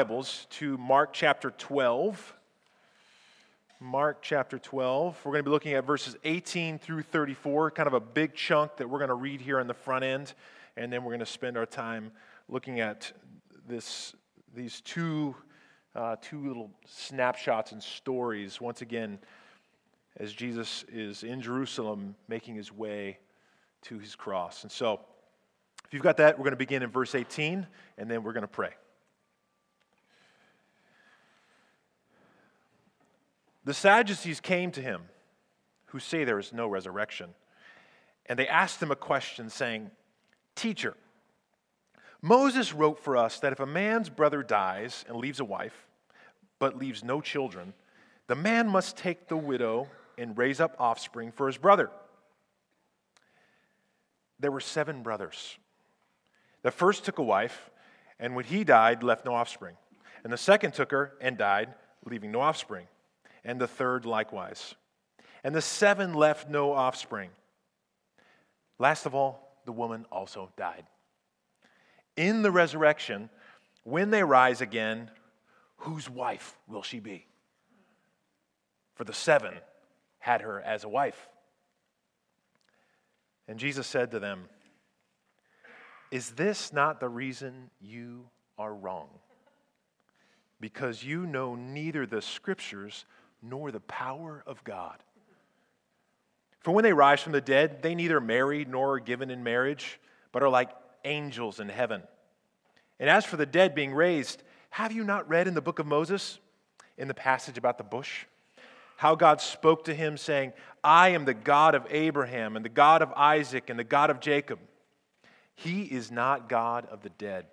Bibles 0.00 0.46
to 0.48 0.78
Mark 0.78 1.12
chapter 1.12 1.50
12. 1.50 2.34
Mark 3.80 4.22
chapter 4.22 4.58
12. 4.58 5.20
We're 5.22 5.32
going 5.32 5.44
to 5.44 5.50
be 5.50 5.52
looking 5.52 5.74
at 5.74 5.84
verses 5.84 6.16
18 6.24 6.78
through 6.78 7.02
34, 7.02 7.72
kind 7.72 7.86
of 7.86 7.92
a 7.92 8.00
big 8.00 8.34
chunk 8.34 8.78
that 8.78 8.88
we're 8.88 8.96
going 8.96 9.10
to 9.10 9.14
read 9.14 9.42
here 9.42 9.60
on 9.60 9.66
the 9.66 9.74
front 9.74 10.02
end, 10.02 10.32
and 10.78 10.90
then 10.90 11.04
we're 11.04 11.10
going 11.10 11.20
to 11.20 11.26
spend 11.26 11.58
our 11.58 11.66
time 11.66 12.12
looking 12.48 12.80
at 12.80 13.12
this, 13.68 14.14
these 14.54 14.80
two, 14.80 15.36
uh, 15.94 16.16
two 16.22 16.48
little 16.48 16.70
snapshots 16.86 17.72
and 17.72 17.82
stories, 17.82 18.58
once 18.58 18.80
again, 18.80 19.18
as 20.16 20.32
Jesus 20.32 20.82
is 20.90 21.24
in 21.24 21.42
Jerusalem 21.42 22.14
making 22.26 22.54
his 22.54 22.72
way 22.72 23.18
to 23.82 23.98
his 23.98 24.16
cross. 24.16 24.62
And 24.62 24.72
so, 24.72 25.02
if 25.84 25.92
you've 25.92 26.02
got 26.02 26.16
that, 26.16 26.38
we're 26.38 26.44
going 26.44 26.52
to 26.52 26.56
begin 26.56 26.82
in 26.82 26.88
verse 26.88 27.14
18, 27.14 27.66
and 27.98 28.10
then 28.10 28.22
we're 28.22 28.32
going 28.32 28.40
to 28.40 28.48
pray. 28.48 28.70
The 33.64 33.74
Sadducees 33.74 34.40
came 34.40 34.70
to 34.72 34.80
him, 34.80 35.02
who 35.86 35.98
say 35.98 36.24
there 36.24 36.38
is 36.38 36.52
no 36.52 36.66
resurrection, 36.66 37.30
and 38.26 38.38
they 38.38 38.48
asked 38.48 38.82
him 38.82 38.90
a 38.90 38.96
question, 38.96 39.50
saying, 39.50 39.90
Teacher, 40.54 40.94
Moses 42.22 42.72
wrote 42.72 42.98
for 42.98 43.16
us 43.16 43.40
that 43.40 43.52
if 43.52 43.60
a 43.60 43.66
man's 43.66 44.08
brother 44.08 44.42
dies 44.42 45.04
and 45.08 45.16
leaves 45.16 45.40
a 45.40 45.44
wife, 45.44 45.88
but 46.58 46.78
leaves 46.78 47.02
no 47.02 47.20
children, 47.20 47.74
the 48.28 48.34
man 48.34 48.68
must 48.68 48.96
take 48.96 49.28
the 49.28 49.36
widow 49.36 49.88
and 50.16 50.36
raise 50.36 50.60
up 50.60 50.76
offspring 50.78 51.32
for 51.32 51.46
his 51.46 51.58
brother. 51.58 51.90
There 54.38 54.52
were 54.52 54.60
seven 54.60 55.02
brothers. 55.02 55.58
The 56.62 56.70
first 56.70 57.04
took 57.04 57.18
a 57.18 57.22
wife, 57.22 57.70
and 58.18 58.34
when 58.34 58.44
he 58.44 58.64
died, 58.64 59.02
left 59.02 59.24
no 59.24 59.34
offspring. 59.34 59.76
And 60.24 60.32
the 60.32 60.38
second 60.38 60.72
took 60.72 60.90
her 60.92 61.14
and 61.20 61.36
died, 61.36 61.74
leaving 62.04 62.32
no 62.32 62.40
offspring 62.40 62.86
and 63.44 63.60
the 63.60 63.66
third 63.66 64.04
likewise. 64.04 64.74
And 65.42 65.54
the 65.54 65.62
seven 65.62 66.14
left 66.14 66.48
no 66.48 66.72
offspring. 66.72 67.30
Last 68.78 69.06
of 69.06 69.14
all, 69.14 69.60
the 69.64 69.72
woman 69.72 70.06
also 70.10 70.50
died. 70.56 70.84
In 72.16 72.42
the 72.42 72.50
resurrection, 72.50 73.30
when 73.84 74.10
they 74.10 74.22
rise 74.22 74.60
again, 74.60 75.10
whose 75.78 76.08
wife 76.08 76.58
will 76.68 76.82
she 76.82 77.00
be? 77.00 77.26
For 78.94 79.04
the 79.04 79.14
seven 79.14 79.54
had 80.18 80.42
her 80.42 80.60
as 80.60 80.84
a 80.84 80.88
wife. 80.88 81.28
And 83.48 83.58
Jesus 83.58 83.86
said 83.86 84.10
to 84.10 84.20
them, 84.20 84.44
Is 86.10 86.30
this 86.30 86.72
not 86.72 87.00
the 87.00 87.08
reason 87.08 87.70
you 87.80 88.26
are 88.58 88.74
wrong? 88.74 89.08
Because 90.60 91.02
you 91.02 91.26
know 91.26 91.54
neither 91.54 92.06
the 92.06 92.20
scriptures 92.20 93.06
nor 93.42 93.70
the 93.70 93.80
power 93.80 94.42
of 94.46 94.62
God. 94.64 94.96
For 96.60 96.72
when 96.72 96.84
they 96.84 96.92
rise 96.92 97.20
from 97.20 97.32
the 97.32 97.40
dead, 97.40 97.82
they 97.82 97.94
neither 97.94 98.20
marry 98.20 98.64
nor 98.64 98.94
are 98.94 99.00
given 99.00 99.30
in 99.30 99.42
marriage, 99.42 99.98
but 100.30 100.42
are 100.42 100.48
like 100.48 100.70
angels 101.04 101.58
in 101.58 101.68
heaven. 101.68 102.02
And 102.98 103.08
as 103.08 103.24
for 103.24 103.36
the 103.36 103.46
dead 103.46 103.74
being 103.74 103.94
raised, 103.94 104.42
have 104.70 104.92
you 104.92 105.02
not 105.02 105.28
read 105.28 105.48
in 105.48 105.54
the 105.54 105.62
book 105.62 105.78
of 105.78 105.86
Moses, 105.86 106.38
in 106.98 107.08
the 107.08 107.14
passage 107.14 107.56
about 107.56 107.78
the 107.78 107.84
bush, 107.84 108.26
how 108.98 109.14
God 109.14 109.40
spoke 109.40 109.84
to 109.84 109.94
him, 109.94 110.18
saying, 110.18 110.52
I 110.84 111.10
am 111.10 111.24
the 111.24 111.32
God 111.32 111.74
of 111.74 111.86
Abraham, 111.88 112.56
and 112.56 112.64
the 112.64 112.68
God 112.68 113.00
of 113.00 113.10
Isaac, 113.16 113.70
and 113.70 113.78
the 113.78 113.84
God 113.84 114.10
of 114.10 114.20
Jacob? 114.20 114.58
He 115.54 115.82
is 115.82 116.10
not 116.10 116.50
God 116.50 116.86
of 116.90 117.02
the 117.02 117.08
dead, 117.08 117.46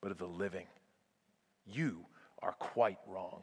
but 0.00 0.12
of 0.12 0.18
the 0.18 0.26
living. 0.26 0.66
You 1.66 2.06
are 2.40 2.52
quite 2.52 2.98
wrong. 3.08 3.42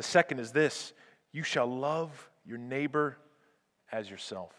The 0.00 0.04
second 0.04 0.40
is 0.40 0.50
this 0.50 0.94
you 1.30 1.42
shall 1.42 1.66
love 1.66 2.30
your 2.46 2.56
neighbor 2.56 3.18
as 3.92 4.08
yourself. 4.08 4.54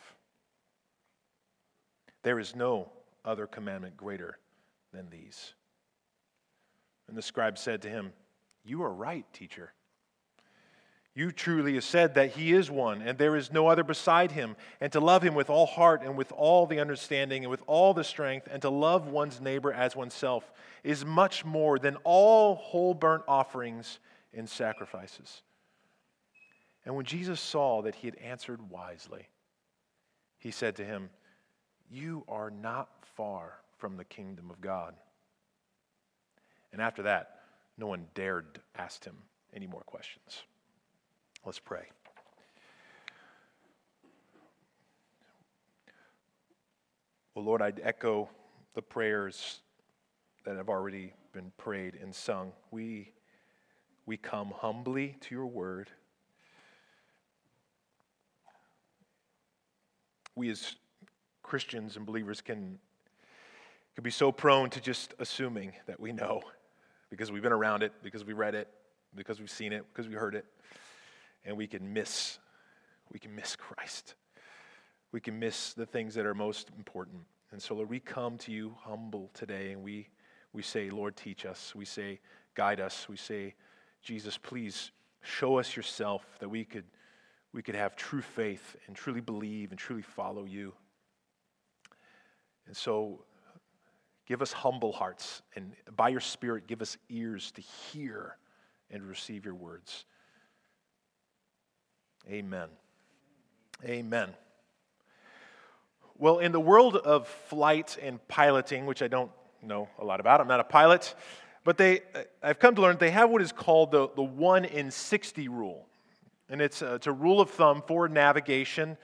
There 2.22 2.38
is 2.38 2.56
no 2.56 2.91
other 3.25 3.47
commandment 3.47 3.97
greater 3.97 4.38
than 4.94 5.09
these. 5.09 5.53
And 7.07 7.18
the 7.18 7.24
scribe 7.24 7.57
said 7.57 7.81
to 7.81 7.90
him, 7.90 8.13
You 8.63 8.84
are 8.84 8.94
right, 8.94 9.25
teacher. 9.34 9.74
You 11.16 11.31
truly 11.31 11.73
have 11.73 11.85
said 11.85 12.13
that 12.13 12.34
he 12.34 12.53
is 12.53 12.69
one, 12.69 13.02
and 13.02 13.18
there 13.18 13.35
is 13.35 13.52
no 13.52 13.66
other 13.66 13.84
beside 13.84 14.34
him, 14.34 14.56
and 14.79 14.91
to 14.91 15.00
love 15.00 15.23
him 15.23 15.34
with 15.34 15.50
all 15.50 15.66
heart 15.66 16.03
and 16.03 16.16
with 16.16 16.31
all 16.34 16.68
the 16.68 16.79
understanding 16.79 17.46
and 17.46 17.50
with 17.50 17.63
all 17.66 17.96
the 17.96 18.03
strength, 18.03 18.47
and 18.52 18.62
to 18.62 18.69
love 18.69 19.08
one's 19.08 19.41
neighbor 19.41 19.73
as 19.73 19.96
oneself 19.96 20.52
is 20.84 21.03
much 21.03 21.44
more 21.44 21.79
than 21.79 21.96
all 22.03 22.53
whole 22.58 22.94
burnt 22.94 23.23
offerings 23.28 23.97
in 24.34 24.47
sacrifices. 24.47 25.42
And 26.86 26.96
when 26.96 27.06
Jesus 27.06 27.40
saw 27.40 27.81
that 27.84 27.96
he 27.96 28.08
had 28.08 28.16
answered 28.16 28.69
wisely, 28.69 29.28
he 30.40 30.52
said 30.52 30.75
to 30.78 30.86
him, 30.86 31.09
You 31.90 32.24
are 32.28 32.50
not 32.50 32.90
far 33.16 33.59
from 33.78 33.97
the 33.97 34.06
kingdom 34.06 34.50
of 34.50 34.62
God. 34.62 34.96
And 36.72 36.81
after 36.81 37.03
that, 37.03 37.41
no 37.78 37.88
one 37.88 38.08
dared 38.16 38.59
ask 38.75 39.03
him 39.03 39.18
any 39.53 39.68
more 39.68 39.81
questions. 39.81 40.44
Let's 41.46 41.59
pray. 41.59 41.90
Well, 47.34 47.46
Lord, 47.46 47.62
I'd 47.62 47.80
echo 47.84 48.30
the 48.74 48.81
prayers 48.81 49.62
that 50.46 50.58
have 50.58 50.70
already 50.70 51.14
been 51.34 51.52
prayed 51.58 51.97
and 52.02 52.14
sung. 52.14 52.52
We 52.72 53.14
we 54.11 54.17
come 54.17 54.51
humbly 54.57 55.16
to 55.22 55.33
your 55.33 55.45
word. 55.45 55.89
We 60.35 60.49
as 60.49 60.75
Christians 61.44 61.95
and 61.95 62.05
believers 62.05 62.41
can, 62.41 62.77
can 63.95 64.03
be 64.03 64.11
so 64.11 64.33
prone 64.33 64.69
to 64.72 64.81
just 64.81 65.13
assuming 65.19 65.72
that 65.88 65.97
we 65.97 66.11
know 66.11 66.41
because 67.09 67.31
we've 67.31 67.41
been 67.41 67.53
around 67.53 67.83
it, 67.83 67.94
because 68.03 68.25
we 68.25 68.33
read 68.33 68.53
it, 68.53 68.67
because 69.16 69.39
we've 69.39 69.49
seen 69.49 69.72
it, 69.72 69.85
because 69.94 70.09
we 70.09 70.16
heard 70.16 70.35
it, 70.35 70.43
and 71.45 71.55
we 71.55 71.66
can 71.66 71.93
miss 71.93 72.38
we 73.13 73.17
can 73.17 73.33
miss 73.33 73.55
Christ. 73.55 74.16
We 75.13 75.22
can 75.22 75.39
miss 75.39 75.72
the 75.72 75.85
things 75.85 76.16
that 76.16 76.25
are 76.25 76.35
most 76.35 76.69
important. 76.78 77.22
And 77.53 77.61
so, 77.61 77.75
Lord, 77.75 77.89
we 77.89 78.01
come 78.01 78.38
to 78.39 78.51
you 78.51 78.75
humble 78.81 79.29
today 79.33 79.72
and 79.72 79.81
we, 79.81 80.09
we 80.51 80.63
say, 80.63 80.89
Lord, 80.89 81.16
teach 81.16 81.45
us. 81.45 81.73
We 81.73 81.85
say, 81.85 82.19
guide 82.55 82.81
us. 82.81 83.07
We 83.07 83.16
say, 83.16 83.55
Jesus, 84.01 84.38
please 84.38 84.91
show 85.22 85.59
us 85.59 85.75
yourself 85.75 86.25
that 86.39 86.50
we 86.50 86.66
could, 86.66 86.85
we 87.53 87.62
could 87.62 87.75
have 87.75 87.95
true 87.95 88.22
faith 88.22 88.75
and 88.88 88.95
truly 88.95 89.22
believe 89.22 89.72
and 89.72 89.79
truly 89.79 90.01
follow 90.01 90.45
you. 90.45 90.73
And 92.67 92.75
so, 92.75 93.23
give 94.25 94.41
us 94.41 94.51
humble 94.51 94.91
hearts, 94.91 95.41
and 95.56 95.73
by 95.95 96.09
your 96.09 96.19
Spirit, 96.19 96.67
give 96.67 96.81
us 96.81 96.97
ears 97.09 97.51
to 97.51 97.61
hear 97.61 98.38
and 98.90 99.03
receive 99.03 99.46
your 99.46 99.55
words. 99.55 100.05
Amen. 102.29 102.70
Amen. 103.84 104.29
Well, 106.17 106.40
in 106.40 106.52
the 106.52 106.59
world 106.59 106.96
of 106.97 107.28
flight 107.28 107.97
and 108.02 108.26
piloting, 108.28 108.85
which 108.85 109.02
I 109.02 109.08
don't 109.08 109.31
know 109.61 109.90
a 109.97 110.05
lot 110.05 110.20
about, 110.20 110.40
I'm 110.40 110.47
not 110.47 110.59
a 110.59 110.64
pilot. 110.64 111.16
But 111.63 111.78
they, 111.78 112.02
I've 112.41 112.59
come 112.59 112.75
to 112.75 112.81
learn 112.81 112.97
they 112.97 113.11
have 113.11 113.29
what 113.29 113.41
is 113.41 113.52
called 113.52 113.91
the, 113.91 114.09
the 114.16 114.23
1 114.23 114.66
in 114.66 114.90
60 114.90 115.47
rule. 115.47 115.87
And 116.49 116.59
it's 116.61 116.81
a, 116.81 116.96
it's 116.96 117.08
a 117.08 117.11
rule 117.11 117.40
of 117.40 117.49
thumb 117.52 117.84
for 117.85 118.09
navigation, 118.09 118.97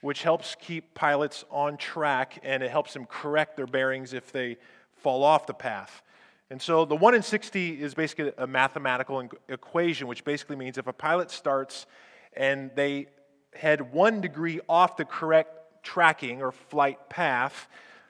which 0.00 0.22
helps 0.22 0.56
keep 0.60 0.94
pilots 0.94 1.44
on 1.50 1.76
track 1.76 2.38
and 2.42 2.62
it 2.62 2.70
helps 2.70 2.92
them 2.94 3.06
correct 3.06 3.56
their 3.56 3.66
bearings 3.66 4.12
if 4.12 4.30
they 4.32 4.56
fall 4.94 5.24
off 5.24 5.46
the 5.46 5.54
path. 5.54 6.02
And 6.48 6.62
so 6.62 6.84
the 6.84 6.94
1 6.94 7.14
in 7.16 7.22
60 7.22 7.82
is 7.82 7.94
basically 7.94 8.32
a 8.38 8.46
mathematical 8.46 9.28
equation, 9.48 10.06
which 10.06 10.24
basically 10.24 10.56
means 10.56 10.78
if 10.78 10.86
a 10.86 10.92
pilot 10.92 11.30
starts 11.30 11.86
and 12.36 12.70
they 12.76 13.06
head 13.52 13.92
one 13.92 14.20
degree 14.20 14.60
off 14.68 14.96
the 14.96 15.04
correct 15.04 15.82
tracking 15.82 16.42
or 16.42 16.52
flight 16.52 17.08
path, 17.08 17.68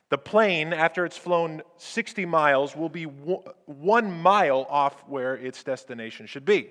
The 0.09 0.19
plane, 0.19 0.73
after 0.73 1.05
it's 1.05 1.17
flown 1.17 1.63
60 1.79 2.27
miles, 2.27 2.77
will 2.77 2.89
be 2.89 3.05
one 3.05 4.13
mile 4.13 4.65
off 4.71 5.03
where 5.09 5.35
its 5.35 5.65
destination 5.65 6.27
should 6.27 6.45
be. 6.45 6.71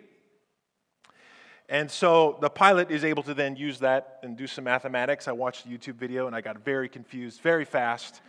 And 1.68 1.92
so 1.92 2.38
the 2.40 2.50
pilot 2.50 2.92
is 2.92 3.04
able 3.04 3.24
to 3.24 3.34
then 3.34 3.58
use 3.58 3.80
that 3.80 4.20
and 4.24 4.38
do 4.38 4.48
some 4.48 4.64
mathematics. 4.64 5.28
I 5.28 5.34
watched 5.34 5.66
a 5.66 5.70
YouTube 5.70 5.96
video 5.96 6.28
and 6.28 6.36
I 6.36 6.42
got 6.42 6.64
very 6.64 6.88
confused 6.88 7.42
very 7.42 7.66
fast. 7.66 8.22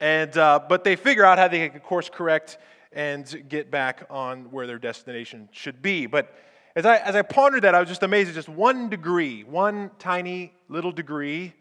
And, 0.00 0.36
uh, 0.36 0.60
but 0.68 0.84
they 0.84 0.96
figure 0.96 1.24
out 1.24 1.38
how 1.38 1.48
they 1.48 1.68
can 1.70 1.80
course 1.80 2.10
correct 2.10 2.58
and 2.92 3.44
get 3.48 3.70
back 3.70 4.04
on 4.10 4.50
where 4.50 4.66
their 4.66 4.78
destination 4.78 5.48
should 5.52 5.80
be. 5.80 6.06
But 6.06 6.36
as 6.74 6.84
I, 6.84 6.96
as 6.96 7.16
I 7.16 7.22
pondered 7.22 7.62
that, 7.62 7.74
I 7.74 7.80
was 7.80 7.88
just 7.88 8.02
amazed 8.02 8.34
just 8.34 8.48
one 8.48 8.90
degree, 8.90 9.44
one 9.44 9.90
tiny 9.98 10.52
little 10.68 10.92
degree 10.92 11.54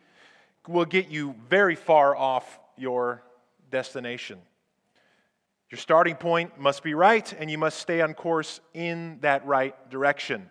will 0.68 0.86
get 0.86 1.08
you 1.08 1.36
very 1.48 1.76
far 1.76 2.16
off 2.18 2.60
your 2.78 3.24
destination. 3.70 4.40
Your 5.70 5.80
starting 5.80 6.16
point 6.16 6.60
must 6.60 6.84
be 6.84 6.94
right, 6.94 7.34
and 7.34 7.50
you 7.50 7.58
must 7.58 7.80
stay 7.80 8.02
on 8.02 8.14
course 8.14 8.60
in 8.74 9.18
that 9.22 9.46
right 9.46 9.74
direction. 9.90 10.50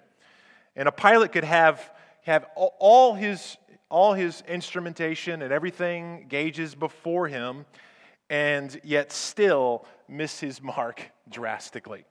And 0.76 0.88
a 0.88 0.92
pilot 0.92 1.32
could 1.32 1.44
have, 1.44 1.92
have 2.22 2.46
all, 2.56 3.14
his, 3.14 3.56
all 3.88 4.12
his 4.12 4.42
instrumentation 4.48 5.42
and 5.42 5.52
everything, 5.52 6.26
gauges 6.28 6.74
before 6.74 7.28
him, 7.28 7.64
and 8.28 8.78
yet 8.82 9.12
still 9.12 9.86
miss 10.08 10.40
his 10.40 10.60
mark 10.60 11.10
drastically. 11.30 12.04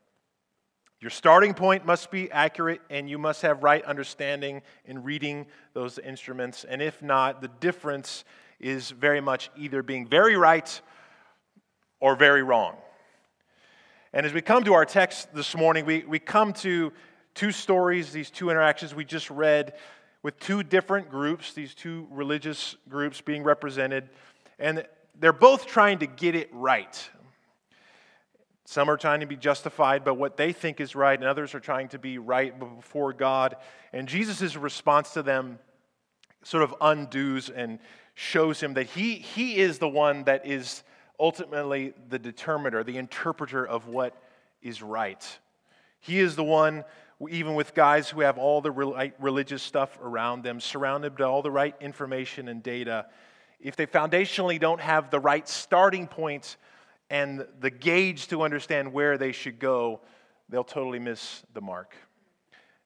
Your 1.01 1.09
starting 1.09 1.53
point 1.53 1.85
must 1.85 2.09
be 2.11 2.31
accurate, 2.31 2.79
and 2.89 3.09
you 3.09 3.17
must 3.17 3.41
have 3.41 3.61
right 3.61 3.83
understanding 3.83 4.61
in 4.85 5.03
reading 5.03 5.47
those 5.73 5.99
instruments. 5.99 6.63
And 6.63 6.81
if 6.81 7.01
not, 7.01 7.41
the 7.41 7.49
difference 7.59 8.23
is 8.63 8.89
very 8.91 9.21
much 9.21 9.51
either 9.57 9.83
being 9.83 10.07
very 10.07 10.35
right 10.35 10.81
or 11.99 12.15
very 12.15 12.41
wrong. 12.41 12.75
And 14.13 14.25
as 14.25 14.33
we 14.33 14.41
come 14.41 14.63
to 14.63 14.73
our 14.73 14.85
text 14.85 15.33
this 15.33 15.55
morning, 15.55 15.85
we, 15.85 16.03
we 16.07 16.19
come 16.19 16.53
to 16.53 16.93
two 17.35 17.51
stories, 17.51 18.11
these 18.11 18.29
two 18.29 18.49
interactions 18.49 18.95
we 18.95 19.05
just 19.05 19.29
read 19.29 19.73
with 20.21 20.39
two 20.39 20.63
different 20.63 21.09
groups, 21.09 21.53
these 21.53 21.75
two 21.75 22.07
religious 22.09 22.77
groups 22.87 23.21
being 23.21 23.43
represented. 23.43 24.09
And 24.59 24.85
they're 25.19 25.33
both 25.33 25.65
trying 25.65 25.99
to 25.99 26.07
get 26.07 26.35
it 26.35 26.49
right. 26.53 27.09
Some 28.65 28.89
are 28.89 28.97
trying 28.97 29.19
to 29.19 29.25
be 29.25 29.35
justified 29.35 30.05
by 30.05 30.11
what 30.11 30.37
they 30.37 30.53
think 30.53 30.79
is 30.79 30.95
right, 30.95 31.19
and 31.19 31.27
others 31.27 31.53
are 31.53 31.59
trying 31.59 31.89
to 31.89 31.99
be 31.99 32.17
right 32.17 32.57
before 32.57 33.11
God. 33.11 33.57
And 33.91 34.07
Jesus' 34.07 34.55
response 34.55 35.11
to 35.13 35.21
them 35.23 35.59
sort 36.43 36.63
of 36.63 36.73
undoes 36.79 37.49
and 37.49 37.79
shows 38.15 38.61
him 38.61 38.75
that 38.75 38.87
he, 38.87 39.15
he 39.15 39.57
is 39.57 39.79
the 39.79 39.87
one 39.87 40.23
that 40.25 40.45
is 40.45 40.83
ultimately 41.19 41.93
the 42.09 42.19
determiner, 42.19 42.83
the 42.83 42.97
interpreter 42.97 43.65
of 43.65 43.87
what 43.87 44.15
is 44.61 44.81
right. 44.81 45.39
He 45.99 46.19
is 46.19 46.35
the 46.35 46.43
one, 46.43 46.83
even 47.29 47.55
with 47.55 47.73
guys 47.73 48.09
who 48.09 48.21
have 48.21 48.37
all 48.37 48.61
the 48.61 48.71
religious 48.71 49.63
stuff 49.63 49.97
around 50.01 50.43
them, 50.43 50.59
surrounded 50.59 51.15
by 51.15 51.25
all 51.25 51.41
the 51.41 51.51
right 51.51 51.75
information 51.79 52.47
and 52.47 52.61
data, 52.61 53.07
if 53.59 53.75
they 53.75 53.85
foundationally 53.85 54.59
don't 54.59 54.81
have 54.81 55.09
the 55.09 55.19
right 55.19 55.47
starting 55.47 56.07
points 56.07 56.55
point 56.55 56.57
and 57.09 57.45
the 57.59 57.69
gauge 57.69 58.27
to 58.27 58.41
understand 58.41 58.91
where 58.91 59.19
they 59.19 59.31
should 59.31 59.59
go, 59.59 60.01
they'll 60.49 60.63
totally 60.63 60.99
miss 60.99 61.43
the 61.53 61.61
mark. 61.61 61.95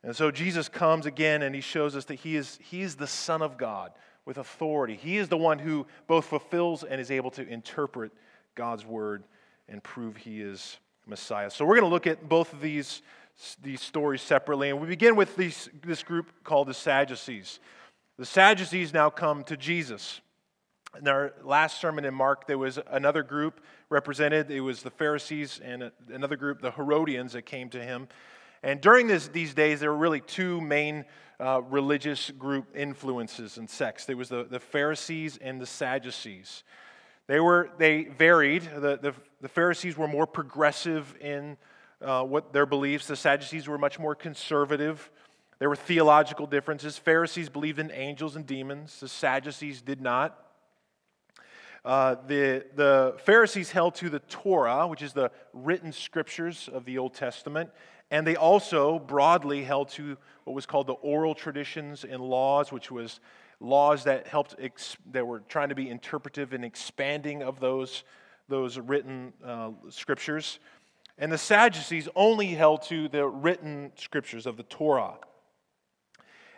And 0.03 0.15
so 0.15 0.31
Jesus 0.31 0.68
comes 0.68 1.06
again 1.06 1.44
and 1.44 1.56
he 1.56 1.62
shows 1.62 1.95
us 1.95 2.06
that 2.06 2.15
he 2.15 2.35
is, 2.35 2.59
he 2.62 2.81
is 2.81 2.95
the 2.95 3.07
Son 3.07 3.41
of 3.41 3.57
God 3.57 3.91
with 4.27 4.38
authority. 4.38 4.95
He 4.95 5.18
is 5.18 5.29
the 5.29 5.38
one 5.38 5.57
who 5.57 5.88
both 6.06 6.25
fulfills 6.25 6.83
and 6.83 7.00
is 7.00 7.09
able 7.09 7.31
to 7.31 7.47
interpret 7.47 8.12
God's 8.56 8.85
word 8.85 9.24
and 9.69 9.81
prove 9.81 10.18
he 10.18 10.41
is 10.41 10.77
Messiah. 11.07 11.50
So 11.50 11.63
we're 11.63 11.75
going 11.75 11.89
to 11.89 11.94
look 11.94 12.07
at 12.07 12.27
both 12.27 12.51
of 12.51 12.59
these, 12.59 13.01
these 13.63 13.79
stories 13.79 14.21
separately. 14.21 14.69
And 14.69 14.81
we 14.81 14.88
begin 14.88 15.15
with 15.15 15.38
these, 15.38 15.69
this 15.81 16.03
group 16.03 16.29
called 16.44 16.68
the 16.68 16.74
Sadducees. 16.74 17.59
The 18.19 18.25
Sadducees 18.25 18.94
now 18.94 19.09
come 19.09 19.45
to 19.45 19.56
Jesus. 19.56 20.19
In 21.00 21.07
our 21.07 21.33
last 21.44 21.80
sermon 21.80 22.03
in 22.03 22.13
Mark, 22.13 22.47
there 22.47 22.57
was 22.57 22.80
another 22.91 23.23
group 23.23 23.62
represented. 23.89 24.51
It 24.51 24.62
was 24.62 24.83
the 24.83 24.89
Pharisees 24.91 25.62
and 25.63 25.89
another 26.12 26.35
group, 26.35 26.62
the 26.62 26.71
Herodians, 26.71 27.31
that 27.31 27.44
came 27.44 27.69
to 27.69 27.81
him. 27.81 28.09
And 28.63 28.81
during 28.81 29.07
this, 29.07 29.27
these 29.27 29.54
days, 29.54 29.80
there 29.80 29.92
were 29.92 29.98
really 29.98 30.21
two 30.21 30.59
main 30.62 31.06
uh, 31.39 31.62
religious 31.69 32.31
group 32.31 32.75
influences 32.75 33.57
and 33.57 33.69
sects. 33.69 34.06
There 34.06 34.18
was 34.18 34.30
the, 34.30 34.44
the 34.44 34.59
Pharisees 34.59 35.38
and 35.38 35.62
the 35.62 35.65
Sadducees. 35.65 36.63
They, 37.27 37.39
were, 37.39 37.69
they 37.77 38.06
varied. 38.06 38.63
The, 38.63 38.98
the, 38.98 39.13
the 39.42 39.50
Pharisees 39.50 39.98
were 39.98 40.07
more 40.07 40.25
progressive 40.25 41.15
in 41.19 41.57
uh, 42.01 42.24
what 42.24 42.54
their 42.54 42.65
beliefs. 42.65 43.07
The 43.07 43.15
Sadducees 43.15 43.68
were 43.68 43.77
much 43.77 44.00
more 44.00 44.15
conservative. 44.15 45.12
There 45.59 45.69
were 45.69 45.75
theological 45.75 46.48
differences. 46.48 46.98
Pharisees 46.98 47.50
believed 47.50 47.80
in 47.80 47.92
angels 47.92 48.36
and 48.36 48.45
demons. 48.45 49.00
The 49.00 49.07
Sadducees 49.07 49.81
did 49.81 50.01
not. 50.01 50.44
Uh, 51.83 52.15
the, 52.27 52.65
the 52.75 53.15
Pharisees 53.24 53.71
held 53.71 53.95
to 53.95 54.09
the 54.09 54.19
Torah, 54.19 54.88
which 54.88 55.01
is 55.01 55.13
the 55.13 55.31
written 55.54 55.92
scriptures 55.92 56.69
of 56.71 56.86
the 56.86 56.98
Old 56.98 57.13
Testament, 57.13 57.69
and 58.09 58.25
they 58.25 58.36
also 58.36 59.00
broadly 59.00 59.63
held 59.63 59.89
to 59.89 60.18
what 60.44 60.54
was 60.54 60.65
called 60.65 60.88
the 60.88 60.94
oral 60.94 61.36
traditions 61.36 62.06
and 62.06 62.21
laws, 62.21 62.71
which 62.71 62.89
was 62.89 63.19
laws 63.59 64.04
that 64.06 64.27
helped 64.27 64.56
ex- 64.59 64.98
that 65.12 65.25
were 65.25 65.42
trying 65.50 65.69
to 65.69 65.75
be 65.75 65.89
interpretive 65.89 66.54
and 66.54 66.63
expanding 66.63 67.44
of 67.44 67.59
those, 67.59 68.04
those 68.48 68.80
written 68.80 69.33
uh, 69.44 69.71
scriptures. 69.89 70.59
And 71.18 71.31
the 71.31 71.38
Sadducees 71.38 72.07
only 72.15 72.48
held 72.48 72.83
to 72.83 73.09
the 73.09 73.25
written 73.25 73.92
scriptures 73.95 74.45
of 74.45 74.56
the 74.56 74.63
Torah. 74.63 75.15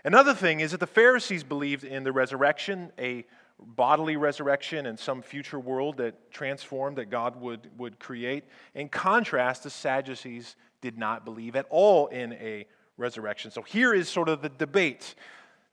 Another 0.04 0.34
thing 0.34 0.60
is 0.60 0.72
that 0.72 0.80
the 0.80 0.88
Pharisees 0.88 1.44
believed 1.44 1.84
in 1.84 2.04
the 2.04 2.12
resurrection, 2.12 2.92
a 3.00 3.26
bodily 3.60 4.16
resurrection 4.16 4.86
and 4.86 4.98
some 4.98 5.22
future 5.22 5.60
world 5.60 5.98
that 5.98 6.32
transformed 6.32 6.98
that 6.98 7.10
God 7.10 7.36
would, 7.42 7.70
would 7.78 8.00
create. 8.00 8.46
In 8.74 8.88
contrast, 8.88 9.64
the 9.64 9.70
Sadducees 9.70 10.56
did 10.82 10.98
not 10.98 11.26
believe 11.26 11.56
at 11.56 11.66
all 11.70 12.08
in 12.08 12.34
a 12.34 12.66
resurrection. 12.98 13.52
So 13.52 13.62
here 13.62 13.94
is 13.94 14.10
sort 14.10 14.30
of 14.30 14.42
the 14.42 14.50
debate. 14.50 15.16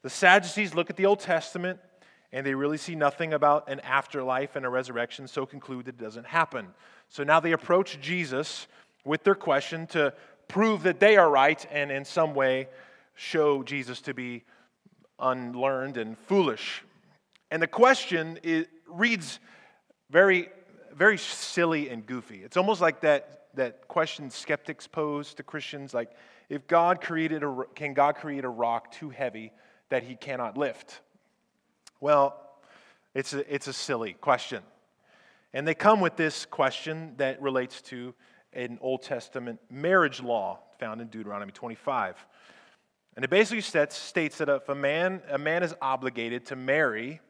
The 0.02 0.10
Sadducees 0.10 0.74
look 0.74 0.90
at 0.90 0.96
the 0.96 1.06
Old 1.06 1.20
Testament 1.20 1.80
and 2.32 2.44
they 2.44 2.54
really 2.54 2.76
see 2.76 2.94
nothing 2.94 3.32
about 3.32 3.68
an 3.68 3.80
afterlife 3.80 4.56
and 4.56 4.66
a 4.66 4.68
resurrection, 4.68 5.28
so 5.28 5.46
conclude 5.46 5.86
that 5.86 5.94
it 5.94 6.02
doesn't 6.02 6.26
happen. 6.26 6.66
So 7.08 7.22
now 7.22 7.40
they 7.40 7.52
approach 7.52 8.00
Jesus 8.00 8.66
with 9.04 9.22
their 9.22 9.36
question 9.36 9.86
to 9.88 10.12
prove 10.48 10.82
that 10.82 11.00
they 11.00 11.16
are 11.16 11.30
right 11.30 11.64
and 11.70 11.90
in 11.90 12.04
some 12.04 12.34
way 12.34 12.68
show 13.14 13.62
Jesus 13.62 14.00
to 14.02 14.14
be 14.14 14.44
unlearned 15.18 15.96
and 15.96 16.18
foolish. 16.18 16.82
And 17.50 17.62
the 17.62 17.68
question 17.68 18.38
reads 18.88 19.38
very, 20.10 20.48
very 20.92 21.18
silly 21.18 21.88
and 21.88 22.04
goofy. 22.04 22.42
It's 22.42 22.56
almost 22.56 22.80
like 22.80 23.00
that, 23.00 23.45
that 23.56 23.88
question 23.88 24.30
skeptics 24.30 24.86
pose 24.86 25.34
to 25.34 25.42
Christians 25.42 25.92
like, 25.92 26.10
if 26.48 26.66
God 26.66 27.00
created 27.00 27.42
a, 27.42 27.64
can 27.74 27.92
God 27.92 28.14
create 28.14 28.44
a 28.44 28.48
rock 28.48 28.92
too 28.92 29.10
heavy 29.10 29.52
that 29.88 30.04
he 30.04 30.14
cannot 30.14 30.56
lift? 30.56 31.00
Well, 32.00 32.40
it's 33.14 33.34
a, 33.34 33.52
it's 33.52 33.66
a 33.66 33.72
silly 33.72 34.12
question. 34.14 34.62
And 35.52 35.66
they 35.66 35.74
come 35.74 36.00
with 36.00 36.16
this 36.16 36.44
question 36.44 37.14
that 37.16 37.40
relates 37.40 37.82
to 37.82 38.14
an 38.52 38.78
Old 38.80 39.02
Testament 39.02 39.60
marriage 39.70 40.22
law 40.22 40.60
found 40.78 41.00
in 41.00 41.08
Deuteronomy 41.08 41.52
25. 41.52 42.26
And 43.16 43.24
it 43.24 43.30
basically 43.30 43.62
states 43.62 44.38
that 44.38 44.48
if 44.48 44.68
a 44.68 44.74
man, 44.74 45.22
a 45.30 45.38
man 45.38 45.62
is 45.62 45.74
obligated 45.80 46.46
to 46.46 46.56
marry 46.56 47.20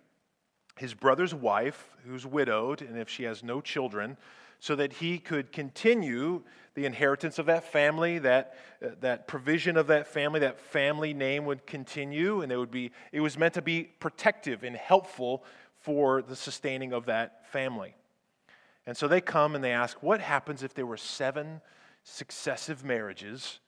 his 0.77 0.93
brother's 0.93 1.35
wife, 1.35 1.91
who's 2.05 2.27
widowed, 2.27 2.83
and 2.83 2.99
if 2.99 3.09
she 3.09 3.23
has 3.23 3.43
no 3.43 3.61
children, 3.61 4.17
so 4.61 4.77
that 4.77 4.95
he 4.95 5.19
could 5.19 5.53
continue 5.53 6.43
the 6.75 6.85
inheritance 6.85 7.39
of 7.39 7.47
that 7.47 7.65
family, 7.65 8.19
that, 8.19 8.55
uh, 8.85 8.89
that 9.01 9.27
provision 9.27 9.77
of 9.77 9.87
that 9.87 10.07
family, 10.07 10.41
that 10.41 10.61
family 10.61 11.15
name 11.15 11.45
would 11.47 11.67
continue, 11.67 12.43
and 12.43 12.53
it 12.53 12.57
would 12.57 12.71
be, 12.71 12.93
it 13.13 13.21
was 13.21 13.39
meant 13.39 13.55
to 13.55 13.63
be 13.63 13.85
protective 13.99 14.63
and 14.63 14.77
helpful 14.77 15.45
for 15.81 16.21
the 16.21 16.37
sustaining 16.37 16.93
of 16.93 17.07
that 17.07 17.47
family. 17.51 17.95
And 18.87 18.97
so 18.97 19.09
they 19.09 19.21
come 19.21 19.55
and 19.55 19.65
they 19.65 19.73
ask, 19.73 20.03
what 20.03 20.21
happens 20.21 20.63
if 20.63 20.75
there 20.75 20.87
were 20.87 20.97
seven 20.97 21.61
successive 22.05 22.85
marriages, 22.85 23.59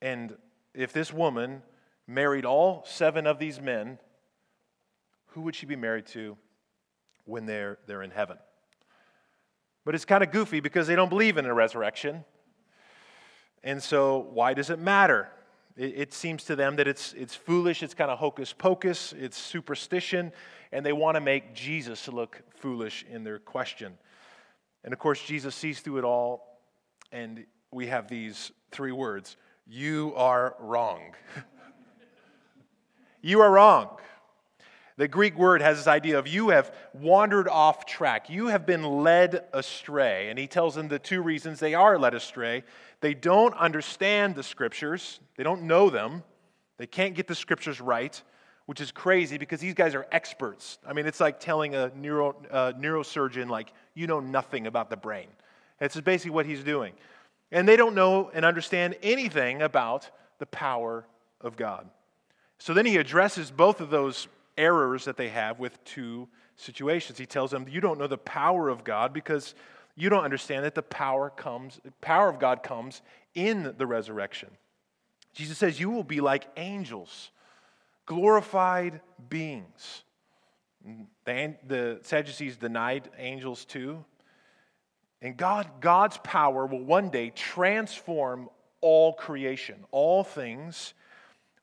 and 0.00 0.36
if 0.74 0.92
this 0.92 1.12
woman 1.12 1.62
married 2.06 2.44
all 2.44 2.82
seven 2.86 3.26
of 3.26 3.38
these 3.38 3.60
men 3.60 3.98
who 5.26 5.42
would 5.42 5.54
she 5.54 5.66
be 5.66 5.76
married 5.76 6.06
to 6.06 6.36
when 7.24 7.46
they're, 7.46 7.78
they're 7.86 8.02
in 8.02 8.10
heaven? 8.10 8.36
But 9.84 9.94
it's 9.94 10.04
kind 10.04 10.22
of 10.22 10.30
goofy 10.30 10.60
because 10.60 10.86
they 10.86 10.96
don't 10.96 11.08
believe 11.08 11.36
in 11.36 11.46
a 11.46 11.54
resurrection. 11.54 12.24
And 13.64 13.82
so, 13.82 14.26
why 14.32 14.54
does 14.54 14.70
it 14.70 14.78
matter? 14.78 15.28
It, 15.76 15.94
it 15.96 16.12
seems 16.12 16.44
to 16.44 16.56
them 16.56 16.76
that 16.76 16.86
it's, 16.88 17.12
it's 17.14 17.34
foolish, 17.34 17.82
it's 17.82 17.94
kind 17.94 18.10
of 18.10 18.18
hocus 18.18 18.52
pocus, 18.52 19.12
it's 19.16 19.36
superstition. 19.36 20.32
and 20.72 20.84
they 20.84 20.92
want 20.92 21.16
to 21.16 21.20
make 21.20 21.54
Jesus 21.54 22.08
look 22.08 22.42
foolish 22.56 23.04
in 23.10 23.24
their 23.24 23.38
question. 23.38 23.96
And 24.84 24.92
of 24.92 24.98
course, 24.98 25.22
Jesus 25.22 25.54
sees 25.54 25.80
through 25.80 25.98
it 25.98 26.04
all, 26.04 26.60
and 27.12 27.44
we 27.70 27.86
have 27.86 28.08
these 28.08 28.52
three 28.70 28.92
words 28.92 29.36
You 29.66 30.12
are 30.16 30.56
wrong. 30.58 31.14
you 33.22 33.40
are 33.40 33.50
wrong. 33.50 33.96
The 34.96 35.08
Greek 35.08 35.36
word 35.36 35.62
has 35.62 35.78
this 35.78 35.86
idea 35.86 36.18
of 36.18 36.28
you 36.28 36.50
have 36.50 36.74
wandered 36.92 37.48
off 37.48 37.86
track. 37.86 38.28
You 38.28 38.48
have 38.48 38.66
been 38.66 38.84
led 38.84 39.44
astray. 39.52 40.28
And 40.28 40.38
he 40.38 40.46
tells 40.46 40.74
them 40.74 40.88
the 40.88 40.98
two 40.98 41.22
reasons 41.22 41.60
they 41.60 41.74
are 41.74 41.98
led 41.98 42.14
astray. 42.14 42.64
They 43.00 43.14
don't 43.14 43.54
understand 43.54 44.34
the 44.34 44.42
scriptures, 44.42 45.20
they 45.36 45.42
don't 45.42 45.62
know 45.62 45.90
them, 45.90 46.22
they 46.78 46.86
can't 46.86 47.14
get 47.14 47.26
the 47.26 47.34
scriptures 47.34 47.80
right, 47.80 48.20
which 48.66 48.80
is 48.80 48.92
crazy 48.92 49.38
because 49.38 49.60
these 49.60 49.74
guys 49.74 49.94
are 49.94 50.06
experts. 50.12 50.78
I 50.86 50.92
mean, 50.92 51.06
it's 51.06 51.20
like 51.20 51.40
telling 51.40 51.74
a 51.74 51.90
neuro, 51.96 52.36
uh, 52.50 52.72
neurosurgeon, 52.72 53.48
like, 53.48 53.72
you 53.94 54.06
know 54.06 54.20
nothing 54.20 54.66
about 54.66 54.88
the 54.88 54.96
brain. 54.96 55.28
That's 55.78 56.00
basically 56.00 56.30
what 56.30 56.46
he's 56.46 56.62
doing. 56.62 56.92
And 57.50 57.68
they 57.68 57.76
don't 57.76 57.94
know 57.94 58.30
and 58.32 58.44
understand 58.44 58.96
anything 59.02 59.62
about 59.62 60.08
the 60.38 60.46
power 60.46 61.04
of 61.40 61.56
God. 61.56 61.88
So 62.58 62.72
then 62.72 62.86
he 62.86 62.96
addresses 62.96 63.50
both 63.50 63.80
of 63.80 63.90
those 63.90 64.28
errors 64.56 65.04
that 65.04 65.16
they 65.16 65.28
have 65.28 65.58
with 65.58 65.82
two 65.84 66.28
situations. 66.56 67.18
He 67.18 67.26
tells 67.26 67.50
them, 67.50 67.66
You 67.68 67.80
don't 67.80 67.98
know 67.98 68.06
the 68.06 68.18
power 68.18 68.68
of 68.68 68.84
God 68.84 69.12
because 69.12 69.54
you 69.94 70.08
don't 70.08 70.24
understand 70.24 70.64
that 70.64 70.74
the 70.74 70.82
power 70.82 71.30
comes, 71.30 71.80
power 72.00 72.28
of 72.28 72.38
God 72.38 72.62
comes 72.62 73.02
in 73.34 73.74
the 73.76 73.86
resurrection. 73.86 74.50
Jesus 75.34 75.58
says, 75.58 75.80
You 75.80 75.90
will 75.90 76.04
be 76.04 76.20
like 76.20 76.46
angels, 76.56 77.30
glorified 78.06 79.00
beings. 79.28 80.02
The, 81.24 81.54
the 81.66 82.00
Sadducees 82.02 82.56
denied 82.56 83.08
angels 83.18 83.64
too. 83.64 84.04
And 85.20 85.36
God, 85.36 85.68
God's 85.80 86.18
power 86.18 86.66
will 86.66 86.82
one 86.82 87.08
day 87.08 87.30
transform 87.30 88.48
all 88.80 89.12
creation, 89.12 89.84
all 89.92 90.24
things 90.24 90.94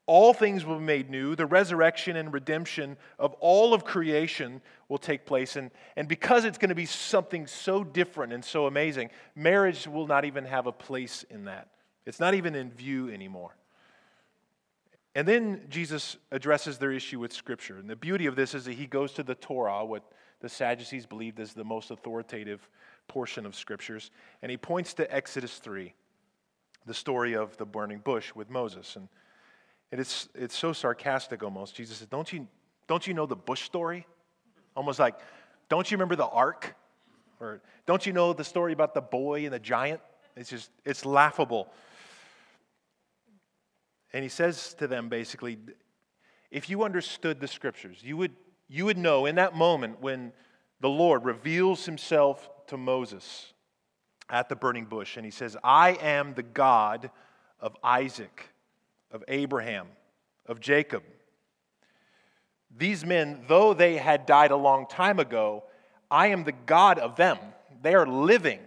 all 0.10 0.34
things 0.34 0.66
will 0.66 0.80
be 0.80 0.86
made 0.86 1.08
new. 1.08 1.36
The 1.36 1.46
resurrection 1.46 2.16
and 2.16 2.34
redemption 2.34 2.98
of 3.20 3.36
all 3.36 3.76
of 3.76 3.86
creation 3.86 4.60
will 4.88 4.98
take 4.98 5.24
place. 5.28 5.56
And, 5.56 5.70
and 5.96 6.08
because 6.08 6.46
it's 6.46 6.58
going 6.58 6.70
to 6.70 6.76
be 6.76 6.88
something 6.88 7.46
so 7.46 7.84
different 7.84 8.34
and 8.34 8.44
so 8.44 8.66
amazing, 8.66 9.12
marriage 9.36 9.88
will 9.88 10.08
not 10.08 10.26
even 10.26 10.46
have 10.46 10.66
a 10.66 10.72
place 10.72 11.24
in 11.30 11.46
that. 11.46 11.68
It's 12.08 12.20
not 12.20 12.34
even 12.34 12.56
in 12.56 12.72
view 12.72 13.12
anymore. 13.12 13.56
And 15.14 15.28
then 15.28 15.68
Jesus 15.70 16.18
addresses 16.32 16.80
their 16.80 16.92
issue 16.92 17.20
with 17.20 17.32
Scripture. 17.32 17.78
And 17.78 17.88
the 17.88 17.96
beauty 17.96 18.26
of 18.26 18.36
this 18.36 18.56
is 18.56 18.66
that 18.66 18.74
he 18.74 18.88
goes 18.88 19.14
to 19.14 19.22
the 19.22 19.36
Torah, 19.36 19.86
what 19.86 20.12
the 20.42 20.50
Sadducees 20.50 21.06
believed 21.06 21.40
is 21.40 21.54
the 21.54 21.64
most 21.64 21.92
authoritative 21.92 22.68
portion 23.08 23.46
of 23.46 23.56
Scriptures, 23.56 24.10
and 24.42 24.50
he 24.50 24.58
points 24.58 24.96
to 24.96 25.16
Exodus 25.16 25.60
3, 25.60 25.94
the 26.88 26.96
story 26.96 27.36
of 27.36 27.56
the 27.58 27.66
burning 27.66 28.00
bush 28.00 28.34
with 28.34 28.50
Moses. 28.50 28.96
And 28.96 29.08
and 29.92 30.00
it's, 30.00 30.30
it's 30.36 30.56
so 30.56 30.74
sarcastic 30.74 31.44
almost. 31.44 31.76
Jesus 31.76 31.98
says, 31.98 32.08
don't 32.08 32.32
you, 32.32 32.48
don't 32.88 33.06
you 33.08 33.14
know 33.14 33.26
the 33.26 33.36
bush 33.36 33.64
story? 33.64 34.06
Almost 34.76 35.00
like, 35.00 35.16
don't 35.68 35.90
you 35.90 35.98
remember 35.98 36.16
the 36.16 36.28
ark? 36.28 36.76
Or 37.40 37.62
don't 37.86 38.06
you 38.06 38.14
know 38.14 38.34
the 38.34 38.44
story 38.44 38.74
about 38.74 38.94
the 38.94 39.02
boy 39.02 39.46
and 39.46 39.54
the 39.54 39.60
giant? 39.60 40.02
It's 40.36 40.50
just, 40.50 40.70
it's 40.86 41.06
laughable. 41.06 41.72
And 44.14 44.24
he 44.24 44.30
says 44.30 44.74
to 44.76 44.88
them 44.88 45.10
basically, 45.10 45.58
if 46.52 46.70
you 46.70 46.84
understood 46.84 47.40
the 47.40 47.48
scriptures, 47.48 48.00
you 48.04 48.18
would, 48.18 48.32
you 48.68 48.86
would 48.86 48.98
know 48.98 49.26
in 49.26 49.36
that 49.36 49.56
moment 49.56 50.02
when 50.02 50.34
the 50.80 50.90
Lord 50.90 51.26
reveals 51.26 51.86
himself 51.86 52.50
to 52.68 52.78
Moses 52.78 53.54
at 54.30 54.50
the 54.50 54.56
burning 54.56 54.86
bush, 54.86 55.18
and 55.18 55.26
he 55.26 55.32
says, 55.32 55.58
I 55.64 55.92
am 56.02 56.36
the 56.36 56.44
God 56.44 57.10
of 57.60 57.76
Isaac 57.84 58.50
of 59.12 59.24
Abraham, 59.28 59.88
of 60.46 60.60
Jacob. 60.60 61.04
These 62.76 63.06
men, 63.06 63.44
though 63.48 63.74
they 63.74 63.98
had 63.98 64.26
died 64.26 64.52
a 64.52 64.56
long 64.56 64.86
time 64.88 65.20
ago, 65.20 65.64
I 66.12 66.28
am 66.28 66.44
the 66.44 66.52
God 66.52 67.00
of 67.00 67.16
them. 67.16 67.38
They 67.82 67.96
are 67.96 68.08
living. 68.08 68.60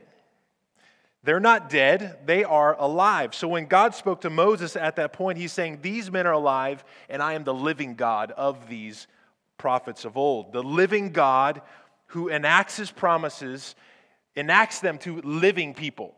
They're 1.25 1.41
not 1.41 1.71
dead, 1.71 2.19
they 2.27 2.43
are 2.43 2.77
alive. 2.81 3.33
So 3.35 3.47
when 3.47 3.67
God 3.67 3.95
spoke 3.95 4.23
to 4.23 4.31
Moses 4.31 4.75
at 4.75 4.97
that 4.97 5.13
point, 5.13 5.39
he's 5.39 5.53
saying, 5.53 5.79
These 5.81 6.11
men 6.11 6.27
are 6.27 6.33
alive, 6.33 6.85
and 7.09 7.23
I 7.23 7.35
am 7.35 7.45
the 7.45 7.55
living 7.55 7.95
God 7.95 8.33
of 8.33 8.69
these 8.69 9.07
prophets 9.57 10.05
of 10.05 10.17
old. 10.17 10.53
The 10.53 10.65
living 10.65 11.11
God 11.11 11.63
who 12.07 12.29
enacts 12.29 12.77
his 12.77 12.91
promises, 12.91 13.77
enacts 14.35 14.81
them 14.81 14.99
to 14.99 15.21
living 15.23 15.75
people 15.75 16.15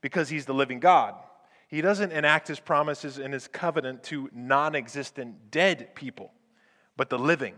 because 0.00 0.28
he's 0.28 0.44
the 0.44 0.54
living 0.54 0.80
God. 0.80 1.14
He 1.72 1.80
doesn't 1.80 2.12
enact 2.12 2.48
his 2.48 2.60
promises 2.60 3.16
and 3.16 3.32
his 3.32 3.48
covenant 3.48 4.02
to 4.04 4.28
non 4.34 4.76
existent 4.76 5.50
dead 5.50 5.94
people, 5.94 6.30
but 6.98 7.08
the 7.08 7.18
living. 7.18 7.54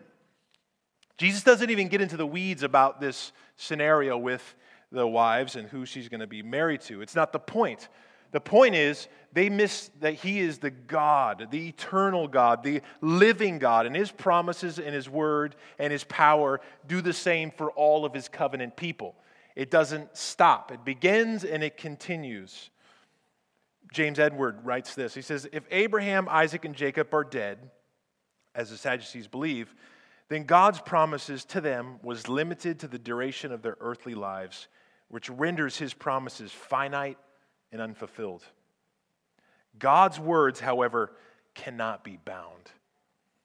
Jesus 1.19 1.43
doesn't 1.43 1.69
even 1.69 1.89
get 1.89 2.01
into 2.01 2.17
the 2.17 2.25
weeds 2.25 2.63
about 2.63 3.01
this 3.01 3.33
scenario 3.57 4.17
with 4.17 4.55
the 4.93 5.05
wives 5.05 5.57
and 5.57 5.69
who 5.69 5.85
she's 5.85 6.09
going 6.09 6.21
to 6.21 6.29
be 6.29 6.45
married 6.45 6.83
to. 6.83 7.03
It's 7.03 7.17
not 7.17 7.33
the 7.33 7.41
point. 7.41 7.89
The 8.31 8.41
point 8.41 8.77
is, 8.77 9.09
they 9.33 9.49
miss 9.49 9.91
that 9.99 10.15
He 10.15 10.39
is 10.39 10.59
the 10.59 10.71
God, 10.71 11.49
the 11.51 11.67
eternal 11.67 12.29
God, 12.29 12.63
the 12.63 12.83
living 13.01 13.59
God, 13.59 13.85
and 13.85 13.97
His 13.97 14.13
promises 14.13 14.79
and 14.79 14.95
His 14.95 15.11
word 15.11 15.57
and 15.81 15.93
His 15.93 16.05
power 16.05 16.61
do 16.87 17.01
the 17.01 17.13
same 17.13 17.51
for 17.51 17.73
all 17.73 18.05
of 18.05 18.15
His 18.15 18.29
covenant 18.29 18.77
people. 18.77 19.17
It 19.57 19.73
doesn't 19.73 20.17
stop, 20.17 20.71
it 20.71 20.85
begins 20.85 21.43
and 21.43 21.65
it 21.65 21.77
continues. 21.77 22.71
James 23.95 24.19
Edward 24.19 24.65
writes 24.65 24.95
this. 24.95 25.15
He 25.15 25.23
says, 25.23 25.49
If 25.53 25.65
Abraham, 25.71 26.29
Isaac, 26.29 26.65
and 26.65 26.75
Jacob 26.75 27.15
are 27.15 27.25
dead, 27.25 27.71
as 28.55 28.71
the 28.71 28.77
Sadducees 28.77 29.29
believe, 29.29 29.75
then 30.29 30.45
God's 30.45 30.81
promises 30.81 31.45
to 31.47 31.61
them 31.61 31.99
was 32.03 32.29
limited 32.29 32.81
to 32.81 32.89
the 32.89 32.99
duration 32.99 33.53
of 33.53 33.63
their 33.63 33.77
earthly 33.81 34.15
lives, 34.15 34.69
which 35.09 35.31
renders 35.31 35.77
his 35.77 35.95
promises 35.95 36.51
finite 36.51 37.19
and 37.73 37.81
unfulfilled. 37.81 38.45
God's 39.79 40.19
words, 40.19 40.61
however, 40.61 41.13
cannot 41.55 42.05
be 42.05 42.19
bound. 42.25 42.71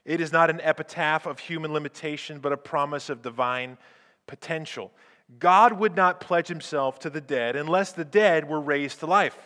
It 0.05 0.21
is 0.21 0.31
not 0.31 0.49
an 0.49 0.61
epitaph 0.61 1.25
of 1.25 1.39
human 1.39 1.73
limitation, 1.73 2.39
but 2.39 2.53
a 2.53 2.57
promise 2.57 3.09
of 3.09 3.21
divine 3.21 3.77
potential. 4.25 4.91
God 5.37 5.73
would 5.73 5.95
not 5.95 6.19
pledge 6.19 6.47
himself 6.47 6.97
to 6.99 7.09
the 7.09 7.21
dead 7.21 7.55
unless 7.55 7.91
the 7.91 8.05
dead 8.05 8.47
were 8.49 8.61
raised 8.61 8.99
to 9.01 9.05
life. 9.05 9.37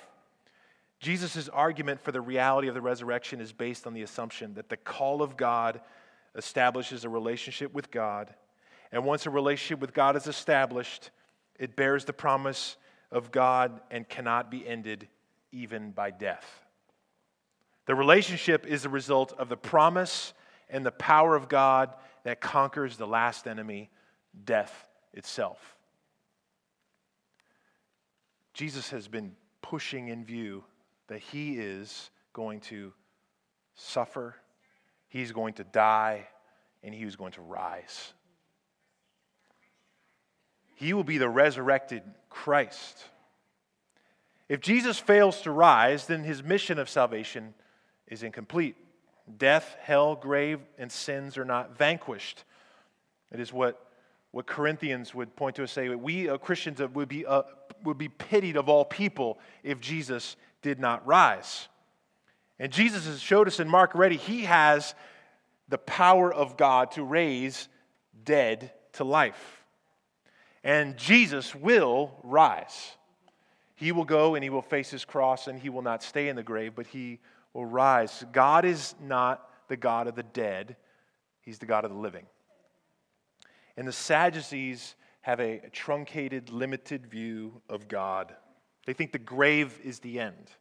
Jesus' 1.03 1.49
argument 1.49 1.99
for 1.99 2.13
the 2.13 2.21
reality 2.21 2.69
of 2.69 2.73
the 2.73 2.81
resurrection 2.81 3.41
is 3.41 3.51
based 3.51 3.85
on 3.85 3.93
the 3.93 4.03
assumption 4.03 4.53
that 4.53 4.69
the 4.69 4.77
call 4.77 5.21
of 5.21 5.35
God 5.35 5.81
establishes 6.33 7.03
a 7.03 7.09
relationship 7.09 7.73
with 7.73 7.91
God. 7.91 8.33
And 8.89 9.03
once 9.03 9.25
a 9.25 9.29
relationship 9.29 9.81
with 9.81 9.93
God 9.93 10.15
is 10.15 10.27
established, 10.27 11.11
it 11.59 11.75
bears 11.75 12.05
the 12.05 12.13
promise 12.13 12.77
of 13.11 13.31
God 13.31 13.81
and 13.91 14.07
cannot 14.07 14.49
be 14.49 14.65
ended 14.65 15.09
even 15.51 15.91
by 15.91 16.09
death. 16.09 16.45
The 17.85 17.95
relationship 17.95 18.65
is 18.65 18.83
the 18.83 18.89
result 18.89 19.33
of 19.33 19.49
the 19.49 19.57
promise 19.57 20.33
and 20.69 20.85
the 20.85 20.91
power 20.91 21.35
of 21.35 21.49
God 21.49 21.93
that 22.23 22.39
conquers 22.39 22.95
the 22.95 23.07
last 23.07 23.45
enemy, 23.45 23.89
death 24.45 24.87
itself. 25.13 25.75
Jesus 28.53 28.91
has 28.91 29.09
been 29.09 29.35
pushing 29.61 30.07
in 30.07 30.23
view 30.23 30.63
that 31.07 31.19
he 31.19 31.53
is 31.53 32.09
going 32.33 32.59
to 32.61 32.93
suffer, 33.75 34.35
he's 35.07 35.31
going 35.31 35.53
to 35.55 35.63
die, 35.63 36.27
and 36.83 36.93
he 36.93 37.03
is 37.03 37.15
going 37.15 37.31
to 37.33 37.41
rise. 37.41 38.13
He 40.75 40.93
will 40.93 41.03
be 41.03 41.17
the 41.17 41.29
resurrected 41.29 42.03
Christ. 42.29 43.05
If 44.49 44.59
Jesus 44.59 44.99
fails 44.99 45.41
to 45.41 45.51
rise, 45.51 46.07
then 46.07 46.23
his 46.23 46.43
mission 46.43 46.77
of 46.77 46.89
salvation 46.89 47.53
is 48.07 48.23
incomplete. 48.23 48.75
Death, 49.37 49.77
hell, 49.81 50.15
grave, 50.15 50.59
and 50.77 50.91
sins 50.91 51.37
are 51.37 51.45
not 51.45 51.77
vanquished. 51.77 52.43
It 53.31 53.39
is 53.39 53.53
what, 53.53 53.87
what 54.31 54.45
Corinthians 54.45 55.15
would 55.15 55.35
point 55.35 55.55
to 55.55 55.63
us 55.63 55.71
say 55.71 55.89
we 55.89 56.29
uh, 56.29 56.37
Christians 56.37 56.81
would 56.81 57.07
be, 57.07 57.25
uh, 57.25 57.43
would 57.83 57.97
be 57.97 58.09
pitied 58.09 58.57
of 58.57 58.67
all 58.67 58.83
people 58.83 59.39
if 59.63 59.79
Jesus 59.79 60.35
did 60.63 60.79
not 60.79 61.05
rise. 61.05 61.67
And 62.57 62.71
Jesus 62.71 63.05
has 63.05 63.21
showed 63.21 63.47
us 63.47 63.59
in 63.59 63.69
Mark 63.69 63.93
already, 63.93 64.17
he 64.17 64.43
has 64.43 64.95
the 65.69 65.77
power 65.77 66.33
of 66.33 66.57
God 66.57 66.91
to 66.91 67.03
raise 67.03 67.67
dead 68.23 68.71
to 68.93 69.03
life. 69.03 69.63
And 70.63 70.97
Jesus 70.97 71.53
will 71.53 72.11
rise. 72.23 72.93
He 73.75 73.91
will 73.91 74.05
go 74.05 74.35
and 74.35 74.43
he 74.43 74.49
will 74.49 74.61
face 74.61 74.89
his 74.89 75.03
cross 75.03 75.47
and 75.47 75.59
he 75.59 75.69
will 75.69 75.81
not 75.81 76.03
stay 76.03 76.29
in 76.29 76.35
the 76.35 76.43
grave, 76.43 76.73
but 76.75 76.87
he 76.87 77.19
will 77.53 77.65
rise. 77.65 78.23
God 78.31 78.65
is 78.65 78.95
not 79.01 79.47
the 79.67 79.77
God 79.77 80.07
of 80.07 80.15
the 80.15 80.23
dead, 80.23 80.75
he's 81.41 81.59
the 81.59 81.65
God 81.65 81.85
of 81.85 81.91
the 81.91 81.97
living. 81.97 82.25
And 83.75 83.87
the 83.87 83.93
Sadducees 83.93 84.95
have 85.21 85.39
a 85.39 85.61
truncated, 85.71 86.49
limited 86.49 87.07
view 87.07 87.61
of 87.69 87.87
God. 87.87 88.35
They 88.85 88.93
think 88.93 89.11
the 89.11 89.19
grave 89.19 89.79
is 89.83 89.99
the 89.99 90.19
end. 90.19 90.51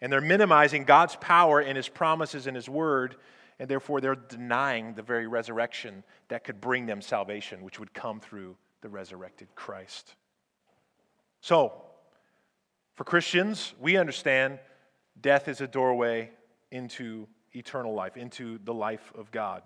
And 0.00 0.12
they're 0.12 0.20
minimizing 0.20 0.84
God's 0.84 1.16
power 1.16 1.60
and 1.60 1.76
his 1.76 1.88
promises 1.88 2.46
and 2.46 2.54
his 2.54 2.68
word, 2.68 3.16
and 3.58 3.68
therefore 3.68 4.00
they're 4.00 4.14
denying 4.14 4.94
the 4.94 5.02
very 5.02 5.26
resurrection 5.26 6.04
that 6.28 6.44
could 6.44 6.60
bring 6.60 6.86
them 6.86 7.02
salvation, 7.02 7.62
which 7.62 7.80
would 7.80 7.92
come 7.92 8.20
through 8.20 8.56
the 8.80 8.88
resurrected 8.88 9.48
Christ. 9.54 10.14
So, 11.40 11.72
for 12.94 13.04
Christians, 13.04 13.74
we 13.80 13.96
understand 13.96 14.58
death 15.20 15.48
is 15.48 15.60
a 15.60 15.68
doorway 15.68 16.30
into 16.70 17.26
eternal 17.54 17.94
life, 17.94 18.16
into 18.16 18.58
the 18.64 18.74
life 18.74 19.12
of 19.16 19.30
God. 19.30 19.62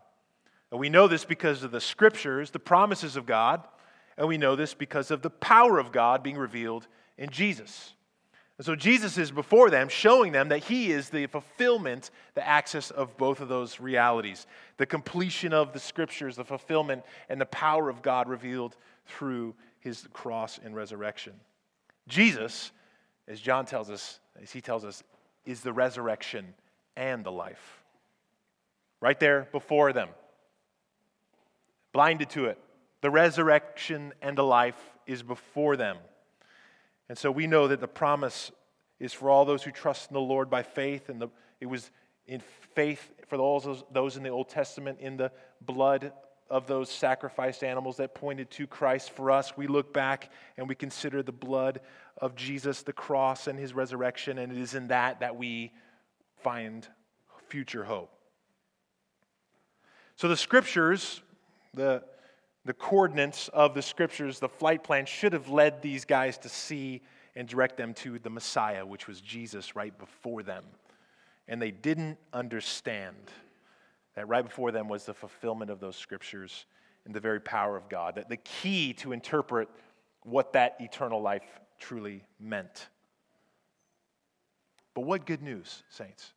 And 0.71 0.81
we 0.81 0.88
know 0.88 1.09
this 1.09 1.25
because 1.25 1.62
of 1.62 1.71
the 1.71 1.81
scriptures, 1.81 2.50
the 2.50 2.59
promises 2.59 3.16
of 3.16 3.26
God, 3.26 3.66
and 4.16 4.28
we 4.28 4.38
know 4.38 4.57
this 4.57 4.75
because 4.75 5.11
of 5.11 5.23
the 5.23 5.31
power 5.31 5.78
of 5.78 5.92
God 5.92 6.23
being 6.23 6.37
revealed 6.37 6.87
in 7.19 7.31
Jesus. 7.31 7.95
And 8.59 8.66
so 8.66 8.76
Jesus 8.76 9.19
is 9.19 9.31
before 9.31 9.71
them, 9.71 9.88
showing 9.88 10.33
them 10.33 10.50
that 10.50 10.64
he 10.64 10.92
is 10.92 11.09
the 11.09 11.26
fulfillment, 11.26 12.11
the 12.35 12.47
access 12.47 12.90
of 12.90 13.16
both 13.16 13.40
of 13.40 13.49
those 13.49 13.81
realities 13.81 14.47
the 14.76 14.87
completion 14.87 15.52
of 15.52 15.73
the 15.73 15.78
scriptures, 15.78 16.37
the 16.37 16.45
fulfillment, 16.45 17.04
and 17.28 17.40
the 17.40 17.47
power 17.47 17.88
of 17.88 18.02
God 18.02 18.28
revealed 18.28 18.76
through 19.07 19.54
his 19.78 20.09
cross 20.12 20.59
and 20.64 20.75
resurrection. 20.75 21.35
Jesus, 22.09 22.73
as 23.28 23.40
John 23.40 23.64
tells 23.64 23.90
us, 23.90 24.19
as 24.40 24.50
he 24.50 24.61
tells 24.61 24.85
us, 24.85 25.02
is 25.45 25.61
the 25.61 25.73
resurrection 25.73 26.54
and 26.97 27.25
the 27.25 27.33
life. 27.33 27.83
Right 29.00 29.19
there 29.19 29.49
before 29.52 29.92
them, 29.92 30.09
blinded 31.92 32.31
to 32.31 32.47
it. 32.47 32.59
The 33.00 33.11
resurrection 33.11 34.12
and 34.23 34.38
the 34.38 34.45
life 34.45 34.81
is 35.07 35.23
before 35.23 35.76
them. 35.76 35.97
And 37.12 37.19
so 37.19 37.31
we 37.31 37.47
know 37.47 37.69
that 37.69 37.78
the 37.78 37.87
promise 37.87 38.50
is 38.99 39.12
for 39.12 39.28
all 39.28 39.45
those 39.45 39.62
who 39.62 39.71
trust 39.71 40.09
in 40.09 40.14
the 40.14 40.21
Lord 40.21 40.49
by 40.49 40.62
faith. 40.62 41.11
And 41.11 41.21
the, 41.21 41.28
it 41.61 41.66
was 41.66 41.90
in 42.26 42.40
faith 42.75 43.12
for 43.26 43.37
those, 43.37 43.85
those 43.92 44.16
in 44.16 44.23
the 44.23 44.31
Old 44.31 44.49
Testament 44.49 44.99
in 44.99 45.19
the 45.19 45.31
blood 45.61 46.14
of 46.49 46.66
those 46.66 46.88
sacrificed 46.88 47.62
animals 47.64 47.99
that 47.99 48.14
pointed 48.14 48.50
to 48.52 48.66
Christ. 48.66 49.11
For 49.11 49.31
us, 49.31 49.59
we 49.59 49.66
look 49.66 49.92
back 49.92 50.33
and 50.57 50.66
we 50.66 50.75
consider 50.75 51.23
the 51.23 51.33
blood 51.33 51.83
of 52.16 52.35
Jesus, 52.35 52.81
the 52.81 52.95
cross, 52.95 53.47
and 53.47 53.59
his 53.59 53.75
resurrection. 53.75 54.38
And 54.38 54.50
it 54.50 54.59
is 54.59 54.75
in 54.75 54.88
that 54.88 55.21
that 55.21 55.37
we 55.37 55.71
find 56.38 56.88
future 57.49 57.85
hope. 57.85 58.11
So 60.16 60.28
the 60.28 60.37
scriptures, 60.38 61.21
the 61.75 62.04
the 62.64 62.73
coordinates 62.75 63.49
of 63.49 63.75
the 63.75 63.83
scriptures, 63.83 64.38
the 64.38 64.49
flight 64.49 64.85
plan, 64.85 65.07
should 65.07 65.33
have 65.33 65.49
led 65.49 65.83
these 65.83 66.04
guys 66.04 66.38
to 66.38 66.49
see 66.49 67.02
and 67.35 67.49
direct 67.49 67.76
them 67.76 67.95
to 67.95 68.19
the 68.19 68.31
Messiah, 68.31 68.85
which 68.85 69.09
was 69.09 69.21
Jesus 69.21 69.75
right 69.75 69.97
before 69.99 70.42
them. 70.42 70.64
And 71.49 71.61
they 71.61 71.71
didn't 71.71 72.19
understand 72.33 73.16
that 74.14 74.28
right 74.28 74.45
before 74.45 74.71
them 74.71 74.88
was 74.88 75.07
the 75.07 75.14
fulfillment 75.14 75.71
of 75.71 75.81
those 75.81 75.97
scriptures 75.97 76.66
and 77.04 77.14
the 77.14 77.21
very 77.21 77.40
power 77.40 77.76
of 77.76 77.88
God, 77.88 78.14
that 78.14 78.28
the 78.28 78.37
key 78.37 78.92
to 78.95 79.12
interpret 79.12 79.69
what 80.23 80.52
that 80.52 80.76
eternal 80.78 81.21
life 81.21 81.42
truly 81.78 82.23
meant. 82.38 82.88
But 84.95 85.00
what 85.00 85.26
good 85.26 85.42
news, 85.42 85.83
saints, 85.88 86.33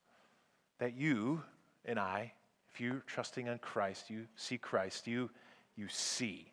that 0.79 0.96
you 0.96 1.44
and 1.84 2.00
I, 2.00 2.34
if 2.74 2.82
you're 2.82 3.03
trusting 3.05 3.48
in 3.48 3.58
Christ, 3.60 4.10
you 4.10 4.25
see 4.36 4.58
Christ, 4.58 5.08
you 5.08 5.29
you 5.75 5.88
see. 5.89 6.51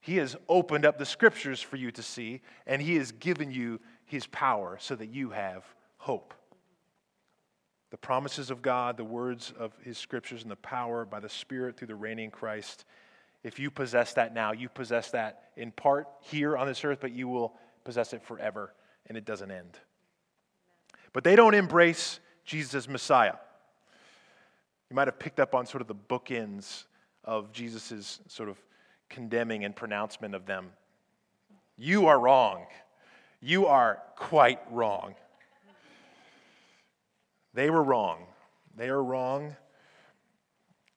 He 0.00 0.16
has 0.16 0.36
opened 0.48 0.86
up 0.86 0.98
the 0.98 1.04
scriptures 1.04 1.60
for 1.60 1.76
you 1.76 1.90
to 1.92 2.02
see, 2.02 2.40
and 2.66 2.80
He 2.80 2.96
has 2.96 3.12
given 3.12 3.50
you 3.50 3.80
His 4.04 4.26
power 4.26 4.78
so 4.80 4.94
that 4.96 5.08
you 5.08 5.30
have 5.30 5.64
hope. 5.98 6.34
The 7.90 7.96
promises 7.96 8.50
of 8.50 8.62
God, 8.62 8.96
the 8.96 9.04
words 9.04 9.52
of 9.58 9.72
His 9.82 9.98
scriptures, 9.98 10.42
and 10.42 10.50
the 10.50 10.56
power 10.56 11.04
by 11.04 11.20
the 11.20 11.28
Spirit 11.28 11.76
through 11.76 11.88
the 11.88 11.94
reigning 11.94 12.30
Christ. 12.30 12.84
If 13.42 13.58
you 13.58 13.70
possess 13.70 14.14
that 14.14 14.34
now, 14.34 14.52
you 14.52 14.68
possess 14.68 15.10
that 15.10 15.50
in 15.56 15.72
part 15.72 16.06
here 16.20 16.56
on 16.56 16.66
this 16.66 16.84
earth, 16.84 16.98
but 17.00 17.12
you 17.12 17.28
will 17.28 17.54
possess 17.84 18.12
it 18.12 18.22
forever, 18.22 18.72
and 19.06 19.16
it 19.16 19.24
doesn't 19.24 19.50
end. 19.50 19.78
But 21.12 21.24
they 21.24 21.36
don't 21.36 21.54
embrace 21.54 22.20
Jesus 22.44 22.74
as 22.74 22.88
Messiah. 22.88 23.36
You 24.90 24.96
might 24.96 25.08
have 25.08 25.18
picked 25.18 25.40
up 25.40 25.54
on 25.54 25.66
sort 25.66 25.82
of 25.82 25.88
the 25.88 25.94
bookends 25.94 26.84
of 27.24 27.52
Jesus' 27.52 28.20
sort 28.28 28.48
of 28.48 28.58
condemning 29.08 29.64
and 29.64 29.74
pronouncement 29.74 30.34
of 30.34 30.46
them. 30.46 30.70
You 31.76 32.06
are 32.06 32.18
wrong. 32.18 32.66
You 33.40 33.66
are 33.66 34.02
quite 34.16 34.60
wrong. 34.70 35.14
They 37.54 37.70
were 37.70 37.82
wrong. 37.82 38.26
They 38.76 38.88
are 38.88 39.02
wrong. 39.02 39.56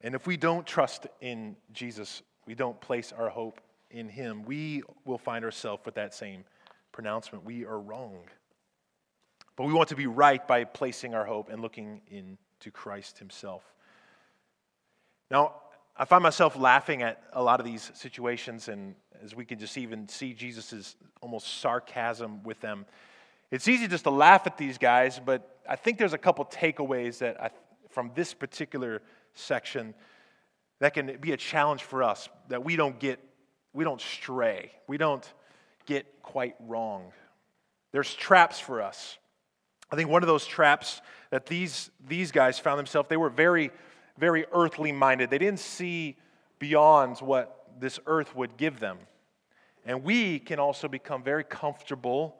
And 0.01 0.15
if 0.15 0.25
we 0.25 0.37
don't 0.37 0.65
trust 0.65 1.07
in 1.21 1.55
Jesus, 1.71 2.23
we 2.45 2.55
don't 2.55 2.79
place 2.81 3.11
our 3.11 3.29
hope 3.29 3.61
in 3.89 4.09
Him, 4.09 4.43
we 4.43 4.83
will 5.05 5.17
find 5.17 5.43
ourselves 5.45 5.83
with 5.85 5.95
that 5.95 6.13
same 6.13 6.43
pronouncement. 6.91 7.43
We 7.45 7.65
are 7.65 7.79
wrong. 7.79 8.19
But 9.55 9.65
we 9.67 9.73
want 9.73 9.89
to 9.89 9.95
be 9.95 10.07
right 10.07 10.45
by 10.47 10.63
placing 10.63 11.13
our 11.13 11.25
hope 11.25 11.49
and 11.49 11.61
looking 11.61 12.01
into 12.09 12.71
Christ 12.71 13.19
Himself. 13.19 13.63
Now, 15.29 15.55
I 15.95 16.05
find 16.05 16.23
myself 16.23 16.55
laughing 16.55 17.03
at 17.03 17.21
a 17.33 17.43
lot 17.43 17.59
of 17.59 17.65
these 17.65 17.91
situations, 17.93 18.67
and 18.67 18.95
as 19.23 19.35
we 19.35 19.45
can 19.45 19.59
just 19.59 19.77
even 19.77 20.07
see 20.07 20.33
Jesus' 20.33 20.95
almost 21.21 21.59
sarcasm 21.59 22.43
with 22.43 22.59
them. 22.61 22.85
It's 23.51 23.67
easy 23.67 23.87
just 23.87 24.05
to 24.05 24.09
laugh 24.09 24.47
at 24.47 24.57
these 24.57 24.77
guys, 24.77 25.19
but 25.23 25.59
I 25.67 25.75
think 25.75 25.97
there's 25.97 26.13
a 26.13 26.17
couple 26.17 26.45
takeaways 26.45 27.19
that 27.19 27.41
I, 27.41 27.49
from 27.89 28.11
this 28.15 28.33
particular 28.33 29.01
section 29.33 29.93
that 30.79 30.93
can 30.93 31.17
be 31.19 31.33
a 31.33 31.37
challenge 31.37 31.83
for 31.83 32.01
us 32.01 32.29
that 32.47 32.63
we 32.63 32.75
don't 32.75 32.97
get, 32.97 33.19
we 33.73 33.83
don't 33.83 34.01
stray, 34.01 34.71
we 34.87 34.97
don't 34.97 35.31
get 35.85 36.05
quite 36.23 36.55
wrong. 36.59 37.11
There's 37.91 38.13
traps 38.15 38.59
for 38.59 38.81
us. 38.81 39.17
I 39.91 39.97
think 39.97 40.09
one 40.09 40.23
of 40.23 40.27
those 40.27 40.45
traps 40.45 41.01
that 41.29 41.45
these, 41.45 41.91
these 42.07 42.31
guys 42.31 42.57
found 42.57 42.79
themselves, 42.79 43.09
they 43.09 43.17
were 43.17 43.29
very 43.29 43.71
very 44.17 44.45
earthly 44.51 44.91
minded. 44.91 45.29
They 45.29 45.37
didn't 45.37 45.59
see 45.59 46.17
beyond 46.59 47.17
what 47.19 47.67
this 47.79 47.99
earth 48.05 48.35
would 48.35 48.57
give 48.57 48.79
them. 48.79 48.99
And 49.85 50.03
we 50.03 50.39
can 50.39 50.59
also 50.59 50.87
become 50.87 51.23
very 51.23 51.43
comfortable 51.43 52.35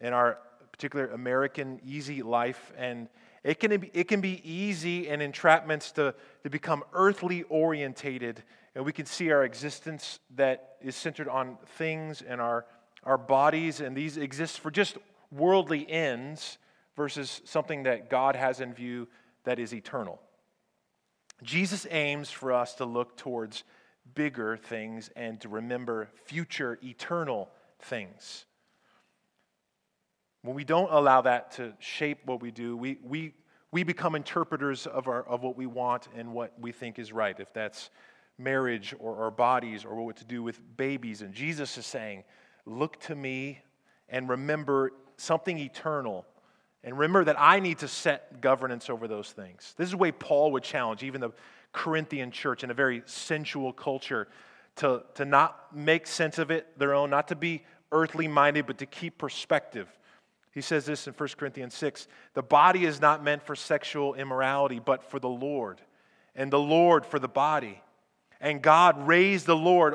in 0.00 0.12
our 0.12 0.38
particular 0.72 1.08
American 1.08 1.80
easy 1.84 2.22
life. 2.22 2.72
And 2.76 3.08
it 3.44 3.60
can 3.60 3.78
be, 3.78 3.90
it 3.92 4.08
can 4.08 4.20
be 4.20 4.40
easy 4.48 5.08
and 5.08 5.20
entrapments 5.20 5.92
to, 5.94 6.14
to 6.42 6.50
become 6.50 6.84
earthly 6.92 7.42
orientated. 7.44 8.42
And 8.74 8.84
we 8.84 8.92
can 8.92 9.06
see 9.06 9.30
our 9.30 9.44
existence 9.44 10.20
that 10.36 10.76
is 10.80 10.96
centered 10.96 11.28
on 11.28 11.58
things 11.76 12.22
and 12.22 12.40
our, 12.40 12.64
our 13.04 13.18
bodies, 13.18 13.80
and 13.80 13.96
these 13.96 14.16
exist 14.16 14.60
for 14.60 14.70
just 14.70 14.96
worldly 15.30 15.88
ends 15.90 16.58
versus 16.96 17.42
something 17.44 17.82
that 17.82 18.08
God 18.08 18.36
has 18.36 18.60
in 18.60 18.72
view 18.72 19.08
that 19.44 19.58
is 19.58 19.74
eternal. 19.74 20.20
Jesus 21.42 21.86
aims 21.90 22.30
for 22.30 22.52
us 22.52 22.74
to 22.74 22.84
look 22.84 23.16
towards 23.16 23.64
bigger 24.14 24.56
things 24.56 25.10
and 25.16 25.40
to 25.40 25.48
remember 25.48 26.08
future 26.24 26.78
eternal 26.82 27.50
things. 27.80 28.44
When 30.42 30.56
we 30.56 30.64
don't 30.64 30.92
allow 30.92 31.20
that 31.22 31.52
to 31.52 31.72
shape 31.78 32.18
what 32.24 32.42
we 32.42 32.50
do, 32.50 32.76
we, 32.76 32.98
we, 33.02 33.34
we 33.70 33.84
become 33.84 34.14
interpreters 34.14 34.86
of, 34.86 35.06
our, 35.06 35.22
of 35.22 35.42
what 35.42 35.56
we 35.56 35.66
want 35.66 36.08
and 36.16 36.32
what 36.32 36.52
we 36.60 36.72
think 36.72 36.98
is 36.98 37.12
right, 37.12 37.38
if 37.38 37.52
that's 37.52 37.90
marriage 38.38 38.94
or 38.98 39.22
our 39.22 39.30
bodies 39.30 39.84
or 39.84 40.04
what 40.04 40.16
to 40.16 40.24
do 40.24 40.42
with 40.42 40.60
babies. 40.76 41.22
And 41.22 41.32
Jesus 41.32 41.78
is 41.78 41.86
saying, 41.86 42.24
Look 42.64 43.00
to 43.00 43.16
me 43.16 43.60
and 44.08 44.28
remember 44.28 44.92
something 45.16 45.58
eternal 45.58 46.24
and 46.84 46.98
remember 46.98 47.24
that 47.24 47.36
I 47.38 47.60
need 47.60 47.78
to 47.78 47.88
set 47.88 48.40
governance 48.40 48.90
over 48.90 49.06
those 49.06 49.30
things. 49.30 49.74
This 49.76 49.86
is 49.86 49.92
the 49.92 49.98
way 49.98 50.10
Paul 50.10 50.52
would 50.52 50.64
challenge 50.64 51.02
even 51.02 51.20
the 51.20 51.30
Corinthian 51.72 52.30
church 52.30 52.64
in 52.64 52.70
a 52.70 52.74
very 52.74 53.02
sensual 53.06 53.72
culture 53.72 54.28
to, 54.76 55.02
to 55.14 55.24
not 55.24 55.74
make 55.74 56.06
sense 56.06 56.38
of 56.38 56.50
it 56.50 56.78
their 56.78 56.94
own, 56.94 57.10
not 57.10 57.28
to 57.28 57.36
be 57.36 57.62
earthly 57.92 58.26
minded, 58.26 58.66
but 58.66 58.78
to 58.78 58.86
keep 58.86 59.18
perspective. 59.18 59.88
He 60.52 60.60
says 60.60 60.84
this 60.84 61.06
in 61.06 61.14
1 61.14 61.28
Corinthians 61.38 61.74
6 61.74 62.08
The 62.34 62.42
body 62.42 62.84
is 62.84 63.00
not 63.00 63.22
meant 63.22 63.42
for 63.42 63.54
sexual 63.54 64.14
immorality, 64.14 64.80
but 64.84 65.04
for 65.04 65.18
the 65.18 65.28
Lord, 65.28 65.80
and 66.34 66.50
the 66.50 66.58
Lord 66.58 67.06
for 67.06 67.18
the 67.18 67.28
body. 67.28 67.80
And 68.40 68.60
God 68.60 69.06
raised 69.06 69.46
the 69.46 69.56
Lord, 69.56 69.94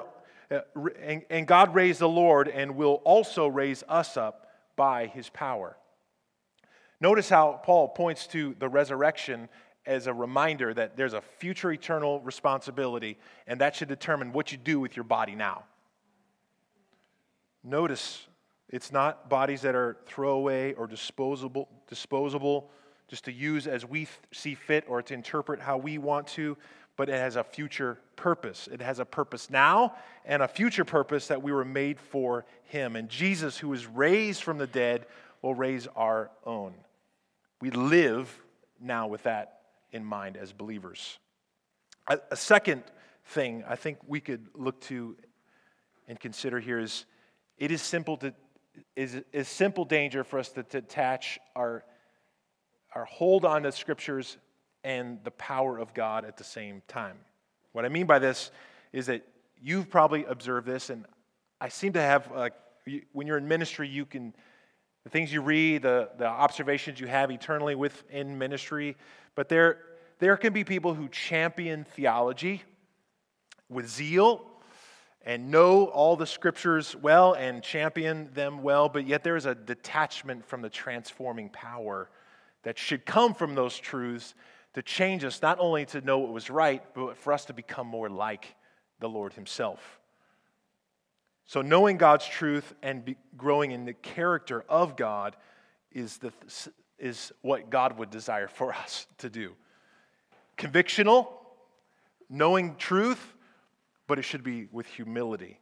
uh, 0.50 0.62
and, 1.02 1.23
and 1.30 1.45
God 1.45 1.76
raised 1.76 2.00
the 2.00 2.08
Lord 2.08 2.47
and 2.47 2.76
will 2.76 3.02
also 3.04 3.47
raise 3.47 3.84
us 3.89 4.15
up 4.15 4.47
by 4.78 5.08
his 5.08 5.30
power. 5.30 5.76
Notice 6.99 7.29
how 7.29 7.60
Paul 7.63 7.89
points 7.89 8.27
to 8.27 8.55
the 8.60 8.67
resurrection 8.67 9.49
as 9.86 10.07
a 10.07 10.13
reminder 10.13 10.73
that 10.73 10.97
there's 10.97 11.13
a 11.13 11.21
future 11.21 11.71
eternal 11.71 12.19
responsibility, 12.21 13.17
and 13.45 13.62
that 13.62 13.75
should 13.75 13.88
determine 13.88 14.33
what 14.33 14.51
you 14.51 14.57
do 14.57 14.79
with 14.79 14.95
your 14.95 15.05
body 15.05 15.36
now. 15.36 15.63
Notice 17.63 18.27
it's 18.69 18.91
not 18.91 19.29
bodies 19.29 19.62
that 19.62 19.75
are 19.75 19.97
throwaway 20.05 20.73
or 20.73 20.88
disposable, 20.88 21.69
disposable 21.88 22.69
just 23.07 23.25
to 23.25 23.31
use 23.31 23.67
as 23.67 23.86
we 23.86 24.07
see 24.33 24.55
fit 24.55 24.83
or 24.88 25.01
to 25.01 25.13
interpret 25.13 25.62
how 25.62 25.77
we 25.77 25.97
want 25.97 26.27
to, 26.27 26.57
but 26.97 27.07
it 27.07 27.13
has 27.13 27.38
a 27.38 27.43
future 27.43 27.99
purpose. 28.15 28.67
It 28.69 28.81
has 28.81 28.99
a 28.99 29.05
purpose 29.05 29.49
now 29.49 29.95
and 30.25 30.41
a 30.41 30.47
future 30.47 30.83
purpose 30.83 31.27
that 31.27 31.41
we 31.41 31.53
were 31.53 31.63
made 31.63 31.99
for 31.99 32.45
Him. 32.63 32.97
And 32.97 33.07
Jesus, 33.07 33.57
who 33.57 33.69
was 33.69 33.86
raised 33.86 34.43
from 34.43 34.57
the 34.57 34.67
dead, 34.67 35.05
will 35.41 35.55
raise 35.55 35.88
our 35.95 36.29
own. 36.45 36.73
We 37.62 37.72
live 37.72 38.41
now 38.80 39.08
with 39.08 39.24
that 39.24 39.62
in 39.91 40.06
mind 40.06 40.38
as 40.38 40.54
believers. 40.54 41.17
A, 42.08 42.20
a 42.32 42.36
second 42.36 42.84
thing 43.26 43.63
I 43.67 43.76
think 43.76 43.98
we 44.08 44.20
could 44.20 44.48
look 44.54 44.80
to 44.82 45.15
and 46.08 46.20
consider 46.20 46.60
here 46.60 46.80
is 46.80 47.06
it 47.58 47.72
is 47.72 47.82
simple 47.82 48.17
to 48.17 48.34
is, 48.96 49.22
is 49.32 49.48
simple 49.48 49.86
danger 49.86 50.24
for 50.24 50.39
us 50.39 50.50
to, 50.50 50.65
attach 50.74 51.39
our, 51.56 51.84
our 52.93 53.06
hold 53.06 53.46
on 53.46 53.63
the 53.63 53.72
scriptures 53.72 54.38
and 54.84 55.20
the 55.24 55.32
power 55.32 55.78
of 55.78 55.93
God 55.93 56.26
at 56.26 56.38
the 56.38 56.43
same 56.43 56.82
time. 56.88 57.17
What 57.72 57.86
I 57.86 57.89
mean 57.89 58.06
by 58.06 58.20
this 58.20 58.52
is 58.93 59.08
that 59.08 59.24
you've 59.62 59.89
probably 59.89 60.26
observed 60.26 60.67
this, 60.67 60.89
and 60.89 61.06
I 61.60 61.70
seem 61.70 61.93
to 61.93 62.02
have, 62.02 62.30
when 63.12 63.28
you're 63.28 63.38
in 63.38 63.48
ministry, 63.48 63.88
you 63.88 64.06
can, 64.06 64.34
the 65.08 65.12
things 65.12 65.32
you 65.32 65.41
read, 65.41 65.84
the, 65.84 66.10
the 66.17 66.28
observations 66.28 67.00
you 67.00 67.08
have 67.08 67.32
eternally 67.32 67.76
within 67.76 68.38
ministry, 68.38 68.98
but 69.36 69.48
there, 69.48 69.78
there 70.20 70.36
can 70.36 70.52
be 70.52 70.65
people 70.65 70.93
who 70.93 71.08
champion 71.08 71.86
theology 71.86 72.62
with 73.70 73.88
zeal 73.88 74.46
and 75.26 75.50
know 75.50 75.86
all 75.86 76.17
the 76.17 76.26
scriptures 76.26 76.93
well 76.93 77.32
and 77.36 77.63
champion 77.63 78.30
them 78.34 78.62
well, 78.62 78.89
but 78.89 79.08
yet 79.08 79.24
there 79.24 79.38
is 79.38 79.46
a 79.46 79.56
detachment 79.56 80.46
from 80.46 80.62
the 80.62 80.70
transforming 80.70 81.48
power 81.52 82.10
that 82.63 82.78
should 82.78 83.06
come 83.06 83.34
from 83.34 83.56
those 83.56 83.80
truths 83.80 84.36
to 84.74 84.82
change 84.82 85.24
us, 85.24 85.41
not 85.41 85.58
only 85.62 85.86
to 85.86 86.02
know 86.02 86.20
what 86.20 86.34
was 86.34 86.50
right, 86.50 86.84
but 86.93 87.15
for 87.15 87.32
us 87.32 87.46
to 87.46 87.54
become 87.54 87.88
more 87.88 88.10
like 88.10 88.58
the 89.00 89.08
Lord 89.08 89.32
Himself. 89.32 89.96
So, 91.47 91.62
knowing 91.62 91.95
God's 91.97 92.27
truth 92.27 92.73
and 92.83 93.15
growing 93.38 93.71
in 93.71 93.86
the 93.86 93.93
character 93.93 94.65
of 94.67 94.97
God 94.97 95.38
is, 95.93 96.17
the, 96.17 96.33
is 96.99 97.31
what 97.41 97.69
God 97.69 97.97
would 97.97 98.10
desire 98.10 98.49
for 98.49 98.73
us 98.73 99.07
to 99.19 99.29
do. 99.29 99.53
Convictional, 100.57 101.29
knowing 102.29 102.75
truth, 102.75 103.33
but 104.07 104.19
it 104.19 104.23
should 104.23 104.43
be 104.43 104.67
with 104.71 104.88
humility. 104.88 105.60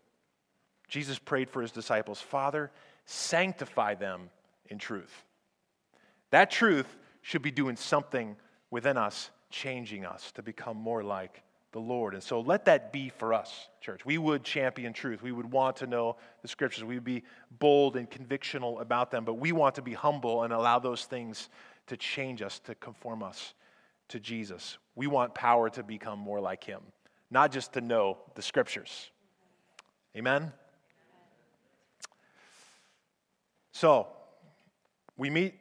Jesus 0.87 1.19
prayed 1.19 1.49
for 1.51 1.61
his 1.61 1.71
disciples 1.71 2.19
Father, 2.19 2.71
sanctify 3.05 3.93
them 3.93 4.31
in 4.69 4.79
truth. 4.79 5.23
That 6.31 6.49
truth 6.49 6.97
should 7.21 7.43
be 7.43 7.51
doing 7.51 7.75
something 7.75 8.35
within 8.71 8.97
us, 8.97 9.29
changing 9.51 10.03
us 10.03 10.31
to 10.33 10.41
become 10.41 10.77
more 10.77 11.03
like 11.03 11.43
the 11.75 11.81
Lord. 11.81 12.15
And 12.15 12.23
so 12.23 12.39
let 12.39 12.65
that 12.65 12.91
be 12.91 13.09
for 13.09 13.33
us, 13.35 13.67
church. 13.81 14.05
We 14.05 14.17
would 14.17 14.43
champion 14.43 14.93
truth. 14.93 15.21
We 15.21 15.31
would 15.31 15.51
want 15.51 15.75
to 15.77 15.87
know 15.87 16.15
the 16.41 16.47
scriptures. 16.47 16.83
We 16.83 16.95
would 16.95 17.03
be 17.03 17.23
bold 17.59 17.97
and 17.97 18.09
convictional 18.09 18.81
about 18.81 19.11
them, 19.11 19.25
but 19.25 19.35
we 19.35 19.51
want 19.51 19.75
to 19.75 19.81
be 19.81 19.93
humble 19.93 20.43
and 20.43 20.53
allow 20.53 20.79
those 20.79 21.05
things 21.05 21.49
to 21.87 21.97
change 21.97 22.41
us, 22.41 22.59
to 22.61 22.75
conform 22.75 23.21
us 23.21 23.53
to 24.07 24.19
Jesus. 24.19 24.77
We 24.95 25.07
want 25.07 25.35
power 25.35 25.69
to 25.69 25.83
become 25.83 26.17
more 26.17 26.39
like 26.39 26.63
him 26.63 26.81
not 27.29 27.51
just 27.51 27.73
to 27.73 27.81
know 27.81 28.17
the 28.35 28.41
scriptures. 28.41 29.09
Amen? 30.15 30.53
So, 33.71 34.07
we 35.17 35.29
meet 35.29 35.55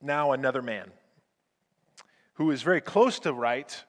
now 0.00 0.32
another 0.32 0.62
man 0.62 0.92
who 2.34 2.50
is 2.50 2.62
very 2.62 2.80
close 2.80 3.18
to 3.20 3.32
right, 3.32 3.84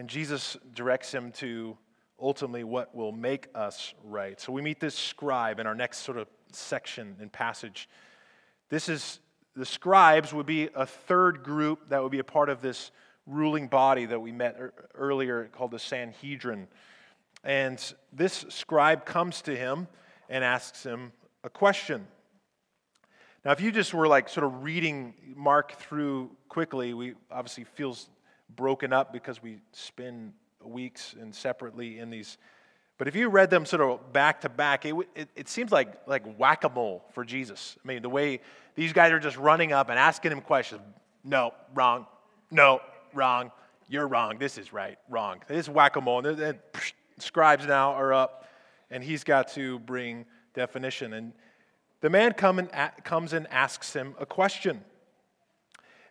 and 0.00 0.08
Jesus 0.08 0.56
directs 0.74 1.12
him 1.12 1.30
to 1.32 1.76
ultimately 2.18 2.64
what 2.64 2.94
will 2.94 3.12
make 3.12 3.48
us 3.54 3.92
right. 4.02 4.40
So, 4.40 4.50
we 4.50 4.62
meet 4.62 4.80
this 4.80 4.94
scribe 4.94 5.60
in 5.60 5.66
our 5.66 5.74
next 5.74 5.98
sort 5.98 6.16
of 6.16 6.26
section 6.52 7.16
and 7.20 7.30
passage. 7.30 7.86
This 8.70 8.88
is 8.88 9.20
the 9.54 9.66
scribes 9.66 10.32
would 10.32 10.46
be 10.46 10.70
a 10.74 10.86
third 10.86 11.42
group 11.42 11.90
that 11.90 12.02
would 12.02 12.12
be 12.12 12.18
a 12.18 12.24
part 12.24 12.48
of 12.48 12.62
this 12.62 12.92
ruling 13.26 13.68
body 13.68 14.06
that 14.06 14.18
we 14.18 14.32
met 14.32 14.58
earlier 14.94 15.50
called 15.52 15.72
the 15.72 15.78
Sanhedrin. 15.78 16.66
And 17.44 17.94
this 18.10 18.46
scribe 18.48 19.04
comes 19.04 19.42
to 19.42 19.54
him 19.54 19.86
and 20.30 20.42
asks 20.42 20.82
him 20.82 21.12
a 21.44 21.50
question. 21.50 22.06
Now, 23.44 23.52
if 23.52 23.60
you 23.60 23.70
just 23.70 23.92
were 23.92 24.08
like 24.08 24.30
sort 24.30 24.46
of 24.46 24.62
reading 24.62 25.12
Mark 25.36 25.72
through 25.72 26.30
quickly, 26.48 26.94
we 26.94 27.16
obviously 27.30 27.64
feels 27.64 28.08
broken 28.56 28.92
up 28.92 29.12
because 29.12 29.42
we 29.42 29.58
spend 29.72 30.32
weeks 30.62 31.14
and 31.20 31.34
separately 31.34 31.98
in 31.98 32.10
these. 32.10 32.38
But 32.98 33.08
if 33.08 33.16
you 33.16 33.28
read 33.28 33.48
them 33.48 33.64
sort 33.64 33.82
of 33.82 34.12
back 34.12 34.42
to 34.42 34.48
back, 34.48 34.84
it, 34.84 34.94
it, 35.14 35.28
it 35.34 35.48
seems 35.48 35.72
like, 35.72 36.06
like 36.06 36.22
whack 36.38 36.64
a 36.64 36.68
mole 36.68 37.04
for 37.12 37.24
Jesus. 37.24 37.78
I 37.82 37.88
mean, 37.88 38.02
the 38.02 38.10
way 38.10 38.40
these 38.74 38.92
guys 38.92 39.12
are 39.12 39.18
just 39.18 39.38
running 39.38 39.72
up 39.72 39.88
and 39.88 39.98
asking 39.98 40.32
him 40.32 40.42
questions. 40.42 40.82
No, 41.24 41.52
wrong. 41.74 42.06
No, 42.50 42.80
wrong. 43.14 43.52
You're 43.88 44.06
wrong. 44.06 44.38
This 44.38 44.58
is 44.58 44.72
right. 44.72 44.98
Wrong. 45.08 45.40
This 45.48 45.66
is 45.66 45.70
whack 45.70 45.96
a 45.96 46.00
mole. 46.00 46.26
And 46.26 46.58
scribes 47.18 47.66
now 47.66 47.92
are 47.92 48.12
up, 48.12 48.46
and 48.90 49.02
he's 49.02 49.24
got 49.24 49.48
to 49.54 49.78
bring 49.80 50.26
definition. 50.54 51.12
And 51.14 51.32
the 52.00 52.10
man 52.10 52.32
come 52.34 52.58
and, 52.58 52.70
comes 53.04 53.32
and 53.32 53.46
asks 53.50 53.92
him 53.94 54.14
a 54.18 54.26
question. 54.26 54.84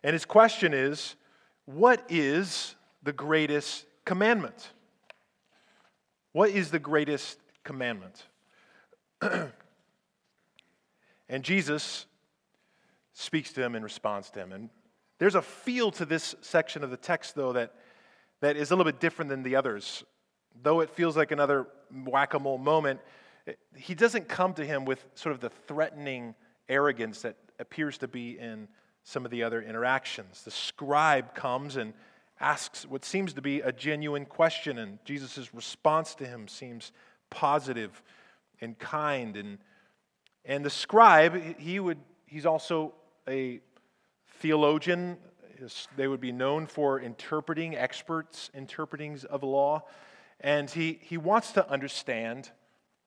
And 0.02 0.12
his 0.12 0.24
question 0.24 0.72
is 0.74 1.14
What 1.74 2.04
is 2.08 2.74
the 3.04 3.12
greatest 3.12 3.86
commandment? 4.04 4.70
What 6.32 6.50
is 6.50 6.72
the 6.72 6.80
greatest 6.80 7.38
commandment? 7.62 8.24
and 9.20 9.52
Jesus 11.42 12.06
speaks 13.12 13.52
to 13.52 13.62
him 13.62 13.76
and 13.76 13.84
responds 13.84 14.30
to 14.30 14.40
him. 14.40 14.50
And 14.50 14.68
there's 15.18 15.36
a 15.36 15.42
feel 15.42 15.92
to 15.92 16.04
this 16.04 16.34
section 16.40 16.82
of 16.82 16.90
the 16.90 16.96
text, 16.96 17.36
though, 17.36 17.52
that, 17.52 17.72
that 18.40 18.56
is 18.56 18.72
a 18.72 18.74
little 18.74 18.90
bit 18.90 18.98
different 18.98 19.28
than 19.28 19.44
the 19.44 19.54
others. 19.54 20.02
Though 20.62 20.80
it 20.80 20.90
feels 20.90 21.16
like 21.16 21.30
another 21.30 21.68
whack 22.04 22.34
a 22.34 22.40
mole 22.40 22.58
moment, 22.58 22.98
he 23.76 23.94
doesn't 23.94 24.28
come 24.28 24.54
to 24.54 24.64
him 24.64 24.84
with 24.84 25.04
sort 25.14 25.36
of 25.36 25.40
the 25.40 25.50
threatening 25.50 26.34
arrogance 26.68 27.22
that 27.22 27.36
appears 27.60 27.98
to 27.98 28.08
be 28.08 28.38
in 28.40 28.66
some 29.04 29.24
of 29.24 29.30
the 29.30 29.42
other 29.42 29.62
interactions. 29.62 30.42
The 30.42 30.50
scribe 30.50 31.34
comes 31.34 31.76
and 31.76 31.94
asks 32.40 32.86
what 32.86 33.04
seems 33.04 33.34
to 33.34 33.42
be 33.42 33.60
a 33.60 33.72
genuine 33.72 34.24
question, 34.24 34.78
and 34.78 34.98
Jesus' 35.04 35.52
response 35.54 36.14
to 36.16 36.26
him 36.26 36.48
seems 36.48 36.92
positive 37.28 38.02
and 38.60 38.78
kind. 38.78 39.36
And, 39.36 39.58
and 40.44 40.64
the 40.64 40.70
scribe, 40.70 41.58
he 41.58 41.80
would, 41.80 41.98
he's 42.26 42.46
also 42.46 42.94
a 43.28 43.60
theologian. 44.38 45.18
They 45.96 46.08
would 46.08 46.20
be 46.20 46.32
known 46.32 46.66
for 46.66 47.00
interpreting, 47.00 47.76
experts 47.76 48.50
interpretings 48.54 49.24
of 49.24 49.42
law. 49.42 49.84
And 50.40 50.70
he, 50.70 50.98
he 51.02 51.18
wants 51.18 51.52
to 51.52 51.68
understand 51.68 52.50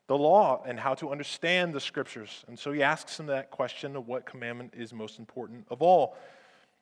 the 0.08 0.18
law 0.18 0.64
and 0.66 0.80
how 0.80 0.94
to 0.96 1.12
understand 1.12 1.74
the 1.74 1.80
scriptures. 1.80 2.44
And 2.48 2.58
so 2.58 2.72
he 2.72 2.84
asks 2.84 3.20
him 3.20 3.28
that 3.28 3.52
question 3.52 3.96
of 3.96 4.08
what 4.08 4.26
commandment 4.26 4.74
is 4.76 4.94
most 4.94 5.20
important 5.20 5.66
of 5.70 5.82
all. 5.82 6.18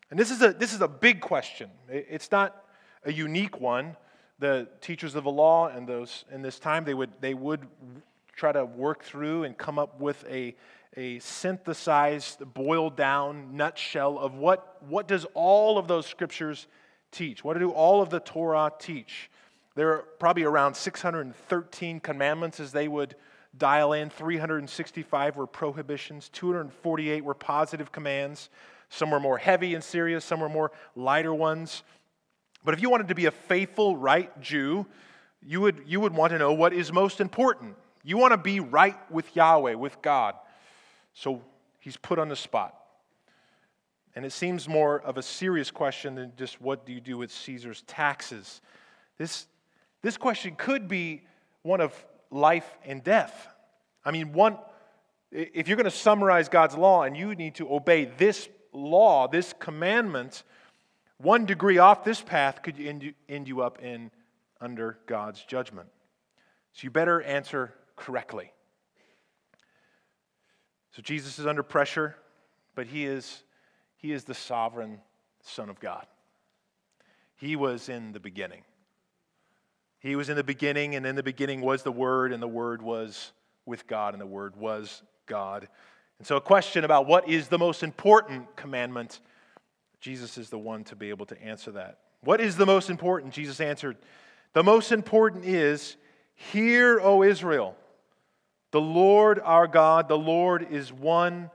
And 0.09 0.19
this 0.19 0.31
is 0.31 0.41
a, 0.41 0.51
this 0.53 0.73
is 0.73 0.81
a 0.81 0.87
big 0.87 1.21
question. 1.21 1.69
It's 1.87 2.31
not 2.31 2.65
a 3.05 3.11
unique 3.11 3.61
one. 3.61 3.95
The 4.39 4.67
teachers 4.81 5.15
of 5.15 5.23
the 5.23 5.31
law 5.31 5.67
and 5.67 5.87
those 5.87 6.25
in 6.31 6.41
this 6.41 6.59
time, 6.59 6.83
they 6.83 6.95
would, 6.95 7.11
they 7.21 7.33
would 7.33 7.67
try 8.35 8.51
to 8.51 8.65
work 8.65 9.03
through 9.03 9.43
and 9.43 9.57
come 9.57 9.77
up 9.77 9.99
with 9.99 10.25
a, 10.27 10.55
a 10.97 11.19
synthesized, 11.19 12.39
boiled 12.53 12.97
down 12.97 13.55
nutshell 13.55 14.17
of 14.17 14.33
what, 14.33 14.81
what 14.87 15.07
does 15.07 15.25
all 15.33 15.77
of 15.77 15.87
those 15.87 16.07
scriptures 16.07 16.67
teach? 17.11 17.43
What 17.43 17.57
do 17.59 17.69
all 17.71 18.01
of 18.01 18.09
the 18.09 18.19
Torah 18.19 18.71
teach? 18.79 19.29
There 19.75 19.93
are 19.93 20.05
probably 20.19 20.43
around 20.43 20.75
613 20.75 21.99
commandments 21.99 22.59
as 22.59 22.71
they 22.71 22.87
would 22.87 23.15
dial 23.57 23.93
in. 23.93 24.09
365 24.09 25.37
were 25.37 25.47
prohibitions, 25.47 26.29
248 26.29 27.23
were 27.23 27.33
positive 27.33 27.91
commands. 27.91 28.49
Some 28.89 29.11
were 29.11 29.21
more 29.21 29.37
heavy 29.37 29.73
and 29.73 29.83
serious, 29.83 30.25
some 30.25 30.41
were 30.41 30.49
more 30.49 30.71
lighter 30.95 31.33
ones. 31.33 31.83
But 32.63 32.73
if 32.73 32.81
you 32.81 32.89
wanted 32.89 33.07
to 33.07 33.15
be 33.15 33.25
a 33.25 33.31
faithful, 33.31 33.95
right 33.95 34.39
Jew, 34.41 34.85
you 35.41 35.61
would, 35.61 35.83
you 35.87 35.99
would 35.99 36.13
want 36.13 36.31
to 36.31 36.37
know 36.37 36.53
what 36.53 36.73
is 36.73 36.91
most 36.91 37.21
important. 37.21 37.75
You 38.03 38.17
want 38.17 38.31
to 38.31 38.37
be 38.37 38.59
right 38.59 38.97
with 39.11 39.35
Yahweh, 39.35 39.75
with 39.75 40.01
God. 40.01 40.35
So 41.13 41.41
he's 41.79 41.97
put 41.97 42.19
on 42.19 42.29
the 42.29 42.35
spot. 42.35 42.75
And 44.15 44.25
it 44.25 44.33
seems 44.33 44.67
more 44.67 44.99
of 44.99 45.17
a 45.17 45.23
serious 45.23 45.71
question 45.71 46.15
than 46.15 46.33
just 46.35 46.59
what 46.61 46.85
do 46.85 46.91
you 46.91 46.99
do 46.99 47.17
with 47.17 47.31
Caesar's 47.31 47.81
taxes. 47.83 48.61
This, 49.17 49.47
this 50.01 50.17
question 50.17 50.55
could 50.55 50.87
be 50.87 51.23
one 51.61 51.81
of 51.81 51.93
life 52.29 52.77
and 52.85 53.03
death. 53.03 53.47
I 54.03 54.11
mean, 54.11 54.33
one, 54.33 54.57
if 55.31 55.67
you're 55.67 55.77
going 55.77 55.85
to 55.85 55.91
summarize 55.91 56.49
God's 56.49 56.75
law 56.75 57.03
and 57.03 57.15
you 57.15 57.35
need 57.35 57.55
to 57.55 57.71
obey 57.71 58.05
this 58.05 58.49
law, 58.73 59.27
this 59.27 59.53
commandment, 59.59 60.43
one 61.17 61.45
degree 61.45 61.77
off 61.77 62.03
this 62.03 62.21
path 62.21 62.63
could 62.63 62.79
end 62.79 63.03
you, 63.03 63.13
end 63.29 63.47
you 63.47 63.61
up 63.61 63.81
in 63.81 64.11
under 64.59 64.99
God's 65.05 65.43
judgment. 65.43 65.89
So 66.73 66.85
you 66.85 66.89
better 66.89 67.21
answer 67.21 67.73
correctly. 67.95 68.51
So 70.95 71.01
Jesus 71.01 71.39
is 71.39 71.45
under 71.45 71.63
pressure, 71.63 72.15
but 72.75 72.87
he 72.87 73.05
is, 73.05 73.43
he 73.97 74.11
is 74.11 74.23
the 74.23 74.33
sovereign 74.33 74.99
Son 75.41 75.69
of 75.69 75.79
God. 75.79 76.05
He 77.35 77.55
was 77.55 77.89
in 77.89 78.11
the 78.11 78.19
beginning. 78.19 78.63
He 80.01 80.15
was 80.15 80.29
in 80.29 80.35
the 80.35 80.43
beginning, 80.43 80.95
and 80.95 81.05
in 81.05 81.15
the 81.15 81.23
beginning 81.23 81.61
was 81.61 81.83
the 81.83 81.91
Word, 81.91 82.33
and 82.33 82.41
the 82.41 82.47
Word 82.47 82.81
was 82.81 83.31
with 83.67 83.85
God, 83.85 84.15
and 84.15 84.21
the 84.21 84.25
Word 84.25 84.55
was 84.55 85.03
God. 85.27 85.67
And 86.17 86.27
so, 86.27 86.37
a 86.37 86.41
question 86.41 86.83
about 86.83 87.05
what 87.05 87.29
is 87.29 87.47
the 87.49 87.59
most 87.59 87.83
important 87.83 88.55
commandment, 88.55 89.19
Jesus 89.99 90.39
is 90.39 90.49
the 90.49 90.57
one 90.57 90.83
to 90.85 90.95
be 90.95 91.09
able 91.09 91.27
to 91.27 91.39
answer 91.39 91.71
that. 91.73 91.99
What 92.21 92.41
is 92.41 92.57
the 92.57 92.65
most 92.65 92.89
important? 92.89 93.31
Jesus 93.31 93.61
answered, 93.61 93.95
The 94.53 94.63
most 94.63 94.91
important 94.91 95.45
is, 95.45 95.97
Hear, 96.33 96.99
O 96.99 97.21
Israel. 97.21 97.75
The 98.71 98.81
Lord 98.81 99.39
our 99.39 99.67
God, 99.67 100.07
the 100.07 100.17
Lord 100.17 100.65
is 100.71 100.91
one, 100.91 101.51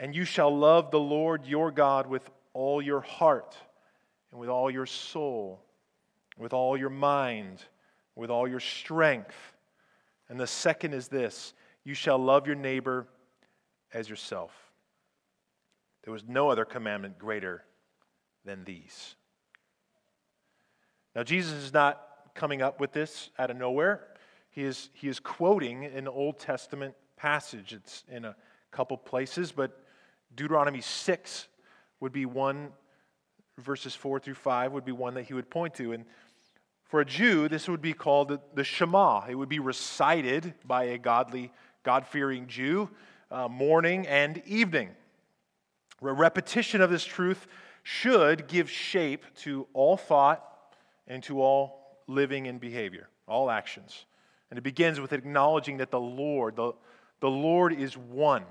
and 0.00 0.14
you 0.14 0.24
shall 0.24 0.56
love 0.56 0.90
the 0.90 0.98
Lord 0.98 1.44
your 1.44 1.70
God 1.70 2.08
with 2.08 2.28
all 2.52 2.82
your 2.82 3.02
heart, 3.02 3.56
and 4.32 4.40
with 4.40 4.48
all 4.48 4.70
your 4.70 4.86
soul, 4.86 5.62
with 6.40 6.52
all 6.52 6.76
your 6.76 6.90
mind, 6.90 7.62
with 8.16 8.30
all 8.30 8.48
your 8.48 8.60
strength. 8.60 9.36
And 10.28 10.40
the 10.40 10.46
second 10.46 10.94
is 10.94 11.06
this 11.08 11.52
you 11.84 11.94
shall 11.94 12.18
love 12.18 12.46
your 12.46 12.56
neighbor 12.56 13.06
as 13.92 14.08
yourself. 14.08 14.52
There 16.02 16.12
was 16.12 16.24
no 16.26 16.48
other 16.48 16.64
commandment 16.64 17.18
greater 17.18 17.62
than 18.44 18.64
these. 18.64 19.14
Now, 21.14 21.22
Jesus 21.22 21.52
is 21.52 21.72
not 21.72 22.00
coming 22.34 22.62
up 22.62 22.80
with 22.80 22.92
this 22.92 23.30
out 23.38 23.50
of 23.50 23.56
nowhere. 23.56 24.06
He 24.50 24.64
is, 24.64 24.90
he 24.94 25.08
is 25.08 25.20
quoting 25.20 25.84
an 25.84 26.08
Old 26.08 26.38
Testament 26.38 26.94
passage. 27.16 27.72
It's 27.72 28.04
in 28.10 28.24
a 28.24 28.34
couple 28.70 28.96
places, 28.96 29.52
but 29.52 29.84
Deuteronomy 30.34 30.80
6 30.80 31.48
would 31.98 32.12
be 32.12 32.24
one, 32.24 32.70
verses 33.58 33.94
4 33.94 34.20
through 34.20 34.34
5 34.34 34.72
would 34.72 34.84
be 34.84 34.92
one 34.92 35.14
that 35.14 35.24
he 35.24 35.34
would 35.34 35.50
point 35.50 35.74
to. 35.74 35.92
And 35.92 36.04
for 36.90 37.00
a 37.00 37.04
Jew, 37.04 37.48
this 37.48 37.68
would 37.68 37.80
be 37.80 37.92
called 37.92 38.36
the 38.52 38.64
Shema. 38.64 39.24
It 39.28 39.36
would 39.36 39.48
be 39.48 39.60
recited 39.60 40.54
by 40.66 40.84
a 40.84 40.98
godly, 40.98 41.52
God 41.84 42.04
fearing 42.04 42.48
Jew 42.48 42.90
uh, 43.30 43.46
morning 43.46 44.08
and 44.08 44.42
evening. 44.44 44.90
A 46.02 46.12
repetition 46.12 46.80
of 46.80 46.90
this 46.90 47.04
truth 47.04 47.46
should 47.84 48.48
give 48.48 48.68
shape 48.68 49.24
to 49.42 49.68
all 49.72 49.96
thought 49.96 50.44
and 51.06 51.22
to 51.22 51.40
all 51.40 52.00
living 52.08 52.48
and 52.48 52.60
behavior, 52.60 53.08
all 53.28 53.52
actions. 53.52 54.04
And 54.50 54.58
it 54.58 54.62
begins 54.62 54.98
with 54.98 55.12
acknowledging 55.12 55.76
that 55.76 55.92
the 55.92 56.00
Lord, 56.00 56.56
the, 56.56 56.72
the 57.20 57.30
Lord 57.30 57.72
is 57.72 57.96
one. 57.96 58.42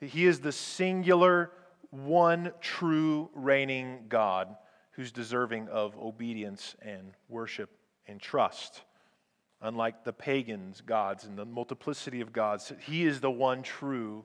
He 0.00 0.24
is 0.24 0.40
the 0.40 0.52
singular, 0.52 1.50
one 1.90 2.52
true 2.62 3.28
reigning 3.34 4.06
God 4.08 4.56
who's 4.98 5.10
deserving 5.10 5.68
of 5.68 5.96
obedience 5.96 6.76
and 6.82 7.12
worship 7.30 7.70
and 8.06 8.20
trust. 8.20 8.82
Unlike 9.62 10.04
the 10.04 10.12
pagans' 10.12 10.82
gods 10.82 11.24
and 11.24 11.38
the 11.38 11.46
multiplicity 11.46 12.20
of 12.20 12.34
gods, 12.34 12.70
He 12.80 13.06
is 13.06 13.20
the 13.20 13.30
one 13.30 13.62
true 13.62 14.24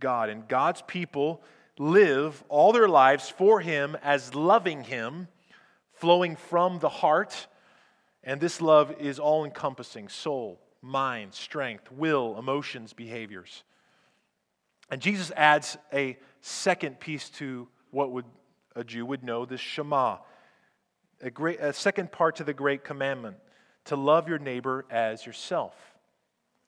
God. 0.00 0.28
And 0.28 0.48
God's 0.48 0.82
people 0.82 1.44
live 1.78 2.42
all 2.48 2.72
their 2.72 2.88
lives 2.88 3.28
for 3.28 3.60
Him 3.60 3.96
as 4.02 4.34
loving 4.34 4.82
Him, 4.82 5.28
flowing 5.92 6.34
from 6.34 6.80
the 6.80 6.88
heart 6.88 7.46
and 8.26 8.40
this 8.40 8.60
love 8.60 8.92
is 8.98 9.20
all 9.20 9.44
encompassing 9.44 10.08
soul, 10.08 10.60
mind, 10.82 11.32
strength, 11.32 11.92
will, 11.92 12.36
emotions, 12.36 12.92
behaviors. 12.92 13.62
And 14.90 15.00
Jesus 15.00 15.30
adds 15.36 15.78
a 15.92 16.18
second 16.40 16.98
piece 16.98 17.30
to 17.30 17.68
what 17.92 18.10
would, 18.10 18.24
a 18.76 18.84
Jew 18.84 19.06
would 19.06 19.24
know 19.24 19.44
this 19.44 19.60
Shema, 19.60 20.18
a, 21.20 21.30
great, 21.30 21.58
a 21.60 21.72
second 21.72 22.12
part 22.12 22.36
to 22.36 22.44
the 22.44 22.52
great 22.52 22.84
commandment 22.84 23.36
to 23.86 23.96
love 23.96 24.28
your 24.28 24.38
neighbor 24.38 24.84
as 24.90 25.24
yourself. 25.24 25.74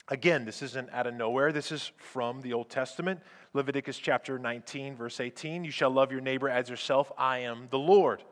Again, 0.09 0.47
this 0.47 0.63
isn't 0.63 0.89
out 0.91 1.07
of 1.07 1.15
nowhere. 1.15 1.53
This 1.53 1.71
is 1.71 1.93
from 1.99 2.41
the 2.41 2.55
Old 2.55 2.71
Testament. 2.71 3.21
Leviticus 3.53 3.99
chapter 3.99 4.39
19, 4.39 4.97
verse 4.97 5.21
18 5.21 5.65
You 5.65 5.71
shall 5.71 5.91
love 5.91 6.11
your 6.11 6.23
neighbor 6.23 6.49
as 6.49 6.71
yourself. 6.71 7.13
I 7.19 7.41
am 7.41 7.69
the 7.71 7.79
Lord. 7.79 8.23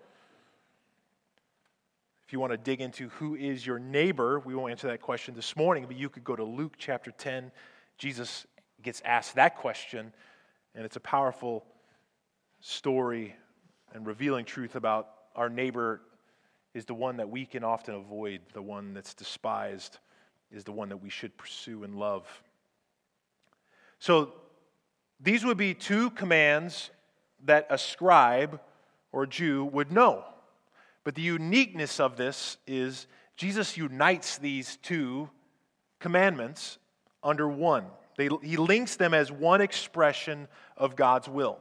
If 2.26 2.32
you 2.32 2.40
want 2.40 2.52
to 2.52 2.56
dig 2.56 2.80
into 2.80 3.10
who 3.10 3.36
is 3.36 3.64
your 3.64 3.78
neighbor, 3.78 4.40
we 4.40 4.54
won't 4.54 4.70
answer 4.70 4.88
that 4.88 5.02
question 5.02 5.34
this 5.34 5.54
morning, 5.54 5.84
but 5.86 5.96
you 5.96 6.08
could 6.08 6.24
go 6.24 6.34
to 6.34 6.42
Luke 6.42 6.74
chapter 6.78 7.10
10. 7.10 7.52
Jesus 7.98 8.46
gets 8.82 9.02
asked 9.04 9.34
that 9.34 9.56
question, 9.58 10.12
and 10.74 10.84
it's 10.84 10.96
a 10.96 11.00
powerful 11.00 11.64
story 12.60 13.36
and 13.96 14.06
revealing 14.06 14.44
truth 14.44 14.76
about 14.76 15.08
our 15.34 15.48
neighbor 15.48 16.02
is 16.74 16.84
the 16.84 16.92
one 16.92 17.16
that 17.16 17.30
we 17.30 17.46
can 17.46 17.64
often 17.64 17.94
avoid, 17.94 18.42
the 18.52 18.60
one 18.60 18.92
that's 18.92 19.14
despised 19.14 19.98
is 20.52 20.64
the 20.64 20.72
one 20.72 20.90
that 20.90 20.98
we 20.98 21.08
should 21.08 21.34
pursue 21.38 21.82
and 21.82 21.96
love. 21.96 22.26
So 23.98 24.34
these 25.18 25.46
would 25.46 25.56
be 25.56 25.72
two 25.72 26.10
commands 26.10 26.90
that 27.46 27.66
a 27.70 27.78
scribe 27.78 28.60
or 29.12 29.26
Jew 29.26 29.64
would 29.64 29.90
know. 29.90 30.24
But 31.02 31.14
the 31.14 31.22
uniqueness 31.22 31.98
of 31.98 32.18
this 32.18 32.58
is 32.66 33.06
Jesus 33.38 33.78
unites 33.78 34.36
these 34.36 34.76
two 34.82 35.30
commandments 36.00 36.76
under 37.22 37.48
one. 37.48 37.86
They, 38.18 38.28
he 38.42 38.58
links 38.58 38.96
them 38.96 39.14
as 39.14 39.32
one 39.32 39.62
expression 39.62 40.48
of 40.76 40.96
God's 40.96 41.30
will. 41.30 41.60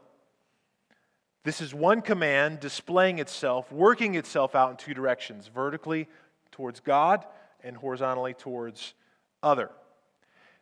This 1.45 1.61
is 1.61 1.75
one 1.75 2.01
command 2.01 2.59
displaying 2.59 3.19
itself, 3.19 3.71
working 3.71 4.15
itself 4.15 4.55
out 4.55 4.71
in 4.71 4.77
two 4.77 4.95
directions 4.95 5.47
vertically 5.47 6.07
towards 6.51 6.79
God 6.79 7.23
and 7.63 7.77
horizontally 7.77 8.33
towards 8.33 8.95
other. 9.43 9.69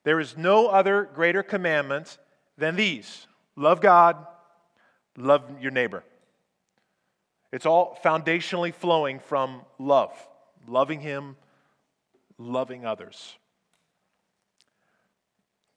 There 0.03 0.19
is 0.19 0.35
no 0.35 0.67
other 0.67 1.09
greater 1.15 1.41
commandment 1.41 2.17
than 2.57 2.75
these 2.75 3.27
love 3.55 3.79
God, 3.79 4.27
love 5.17 5.43
your 5.61 5.71
neighbor. 5.71 6.03
It's 7.53 7.65
all 7.65 7.97
foundationally 8.03 8.73
flowing 8.73 9.19
from 9.19 9.61
love, 9.79 10.11
loving 10.67 10.99
Him, 10.99 11.37
loving 12.37 12.85
others. 12.85 13.37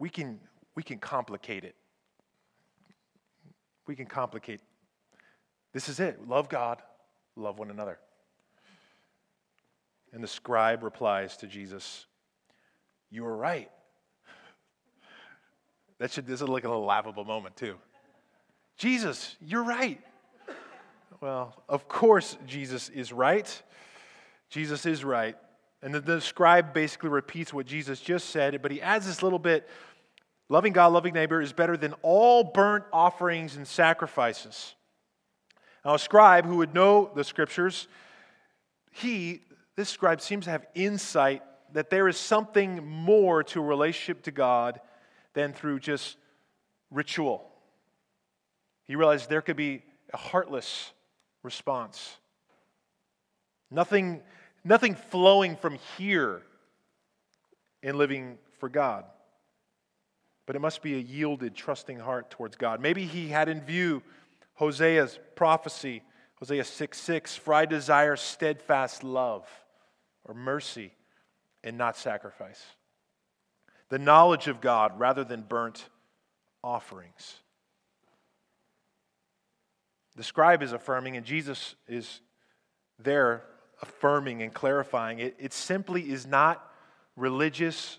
We 0.00 0.08
can, 0.08 0.40
we 0.74 0.82
can 0.82 0.98
complicate 0.98 1.62
it. 1.62 1.76
We 3.86 3.94
can 3.94 4.06
complicate. 4.06 4.60
This 5.76 5.90
is 5.90 6.00
it. 6.00 6.26
Love 6.26 6.48
God, 6.48 6.80
love 7.36 7.58
one 7.58 7.70
another. 7.70 7.98
And 10.10 10.24
the 10.24 10.26
scribe 10.26 10.82
replies 10.82 11.36
to 11.36 11.46
Jesus, 11.46 12.06
You 13.10 13.26
are 13.26 13.36
right. 13.36 13.70
That 15.98 16.12
should, 16.12 16.26
this 16.26 16.40
is 16.40 16.48
like 16.48 16.64
a 16.64 16.68
little 16.68 16.86
laughable 16.86 17.26
moment, 17.26 17.58
too. 17.58 17.74
Jesus, 18.78 19.36
you're 19.38 19.64
right. 19.64 20.00
Well, 21.20 21.62
of 21.68 21.88
course, 21.88 22.38
Jesus 22.46 22.88
is 22.88 23.12
right. 23.12 23.62
Jesus 24.48 24.86
is 24.86 25.04
right. 25.04 25.36
And 25.82 25.94
the, 25.94 26.00
the 26.00 26.20
scribe 26.22 26.72
basically 26.72 27.10
repeats 27.10 27.52
what 27.52 27.66
Jesus 27.66 28.00
just 28.00 28.30
said, 28.30 28.62
but 28.62 28.70
he 28.70 28.80
adds 28.80 29.06
this 29.06 29.22
little 29.22 29.38
bit 29.38 29.68
loving 30.48 30.72
God, 30.72 30.94
loving 30.94 31.12
neighbor 31.12 31.42
is 31.42 31.52
better 31.52 31.76
than 31.76 31.92
all 32.00 32.44
burnt 32.44 32.84
offerings 32.94 33.56
and 33.56 33.68
sacrifices. 33.68 34.75
Now, 35.87 35.94
a 35.94 36.01
scribe 36.01 36.46
who 36.46 36.57
would 36.57 36.75
know 36.75 37.12
the 37.14 37.22
scriptures, 37.22 37.87
he, 38.90 39.42
this 39.77 39.88
scribe 39.88 40.20
seems 40.20 40.46
to 40.46 40.51
have 40.51 40.66
insight 40.75 41.44
that 41.75 41.90
there 41.90 42.09
is 42.09 42.16
something 42.16 42.85
more 42.85 43.44
to 43.44 43.61
a 43.61 43.62
relationship 43.62 44.25
to 44.25 44.33
God 44.33 44.81
than 45.35 45.53
through 45.53 45.79
just 45.79 46.16
ritual. 46.90 47.49
He 48.88 48.96
realized 48.96 49.31
there 49.31 49.42
could 49.42 49.57
be 49.57 49.85
a 50.12 50.16
heartless 50.16 50.92
response. 51.44 52.16
Nothing, 53.70 54.22
nothing 54.64 54.96
flowing 54.96 55.55
from 55.55 55.79
here 55.96 56.42
in 57.85 57.96
living 57.96 58.38
for 58.59 58.68
God. 58.68 59.05
But 60.46 60.57
it 60.57 60.61
must 60.61 60.83
be 60.83 60.94
a 60.94 60.99
yielded, 60.99 61.55
trusting 61.55 62.01
heart 62.01 62.29
towards 62.29 62.57
God. 62.57 62.81
Maybe 62.81 63.05
he 63.05 63.29
had 63.29 63.49
in 63.49 63.61
view 63.61 64.03
Hosea's 64.56 65.18
prophecy, 65.34 66.02
Hosea 66.36 66.64
6 66.64 66.98
6, 66.98 67.36
for 67.36 67.54
I 67.54 67.66
desire 67.66 68.16
steadfast 68.16 69.04
love 69.04 69.48
or 70.24 70.34
mercy 70.34 70.92
and 71.62 71.78
not 71.78 71.96
sacrifice. 71.96 72.64
The 73.88 73.98
knowledge 73.98 74.48
of 74.48 74.60
God 74.60 74.98
rather 74.98 75.24
than 75.24 75.42
burnt 75.42 75.88
offerings. 76.62 77.40
The 80.16 80.24
scribe 80.24 80.62
is 80.62 80.72
affirming, 80.72 81.16
and 81.16 81.24
Jesus 81.24 81.74
is 81.86 82.20
there 82.98 83.44
affirming 83.82 84.42
and 84.42 84.52
clarifying. 84.52 85.18
It, 85.18 85.36
it 85.38 85.52
simply 85.52 86.10
is 86.10 86.26
not 86.26 86.72
religious 87.16 87.98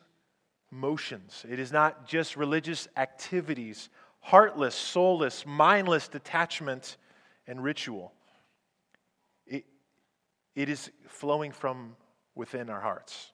motions, 0.71 1.45
it 1.49 1.59
is 1.59 1.71
not 1.71 2.07
just 2.07 2.35
religious 2.35 2.87
activities, 2.97 3.89
heartless, 4.27 4.75
soulless, 4.75 5.45
mindless 5.45 6.09
detachment 6.09 6.97
and 7.47 7.63
ritual. 7.63 8.11
It, 9.45 9.63
it 10.53 10.67
is 10.67 10.91
flowing 11.07 11.53
from 11.53 11.95
within 12.35 12.69
our 12.69 12.81
hearts. 12.81 13.31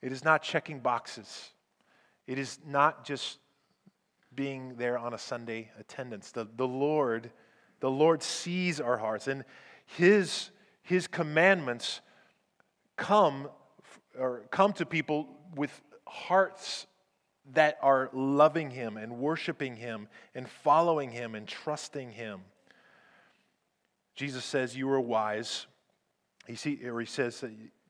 It 0.00 0.10
is 0.10 0.24
not 0.24 0.42
checking 0.42 0.80
boxes. 0.80 1.50
It 2.26 2.40
is 2.40 2.58
not 2.66 3.04
just 3.04 3.38
being 4.34 4.74
there 4.78 4.98
on 4.98 5.14
a 5.14 5.18
Sunday 5.18 5.70
attendance. 5.78 6.32
The, 6.32 6.48
the 6.56 6.66
Lord, 6.66 7.30
the 7.78 7.90
Lord 7.90 8.24
sees 8.24 8.80
our 8.80 8.98
hearts, 8.98 9.28
and 9.28 9.44
His, 9.86 10.50
His 10.82 11.06
commandments 11.06 12.00
come 12.96 13.48
or 14.18 14.42
come 14.50 14.72
to 14.72 14.84
people 14.84 15.28
with 15.54 15.80
hearts 16.04 16.88
that 17.52 17.78
are 17.82 18.08
loving 18.12 18.70
Him 18.70 18.96
and 18.96 19.18
worshiping 19.18 19.76
Him 19.76 20.08
and 20.34 20.48
following 20.48 21.10
Him 21.10 21.34
and 21.34 21.46
trusting 21.46 22.12
Him. 22.12 22.40
Jesus 24.14 24.44
says, 24.44 24.76
You 24.76 24.88
are 24.90 25.00
wise. 25.00 25.66
He, 26.46 26.54
see, 26.54 26.80
or 26.84 27.00
he 27.00 27.06
says, 27.06 27.44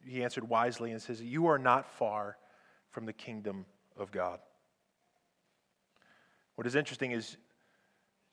He 0.07 0.23
answered 0.23 0.49
wisely 0.49 0.93
and 0.93 1.01
says, 1.01 1.21
You 1.21 1.47
are 1.47 1.59
not 1.59 1.87
far 1.99 2.37
from 2.91 3.07
the 3.07 3.13
kingdom 3.13 3.67
of 3.97 4.11
God. 4.11 4.39
What 6.55 6.67
is 6.67 6.75
interesting 6.75 7.13
is 7.13 7.37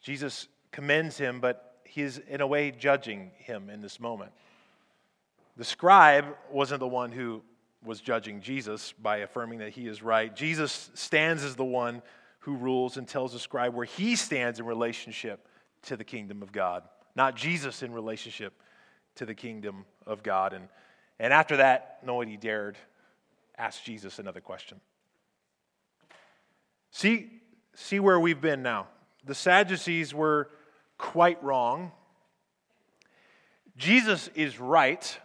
Jesus 0.01 0.47
commends 0.71 1.17
him, 1.17 1.39
but 1.39 1.79
he 1.83 2.01
is 2.01 2.19
in 2.27 2.41
a 2.41 2.47
way 2.47 2.71
judging 2.71 3.31
him 3.37 3.69
in 3.69 3.81
this 3.81 3.99
moment. 3.99 4.31
The 5.57 5.63
scribe 5.63 6.25
wasn't 6.51 6.79
the 6.79 6.87
one 6.87 7.11
who 7.11 7.41
was 7.83 8.01
judging 8.01 8.41
Jesus 8.41 8.93
by 8.93 9.17
affirming 9.17 9.59
that 9.59 9.69
he 9.69 9.87
is 9.87 10.01
right. 10.03 10.35
Jesus 10.35 10.89
stands 10.93 11.43
as 11.43 11.55
the 11.55 11.65
one 11.65 12.01
who 12.39 12.55
rules 12.55 12.97
and 12.97 13.07
tells 13.07 13.33
the 13.33 13.39
scribe 13.39 13.73
where 13.73 13.85
he 13.85 14.15
stands 14.15 14.59
in 14.59 14.65
relationship 14.65 15.47
to 15.83 15.95
the 15.95 16.03
kingdom 16.03 16.41
of 16.41 16.51
God, 16.51 16.83
not 17.15 17.35
Jesus 17.35 17.83
in 17.83 17.93
relationship 17.93 18.53
to 19.15 19.25
the 19.25 19.35
kingdom 19.35 19.85
of 20.05 20.23
God. 20.23 20.53
And, 20.53 20.67
and 21.19 21.31
after 21.33 21.57
that, 21.57 21.99
nobody 22.03 22.37
dared 22.37 22.77
ask 23.57 23.83
Jesus 23.83 24.19
another 24.19 24.41
question. 24.41 24.79
See, 26.91 27.29
see 27.75 27.99
where 27.99 28.19
we've 28.19 28.41
been 28.41 28.63
now. 28.63 28.87
The 29.25 29.35
Sadducees 29.35 30.13
were 30.13 30.49
quite 30.97 31.41
wrong. 31.43 31.91
Jesus 33.77 34.29
is 34.35 34.59
right, 34.59 35.17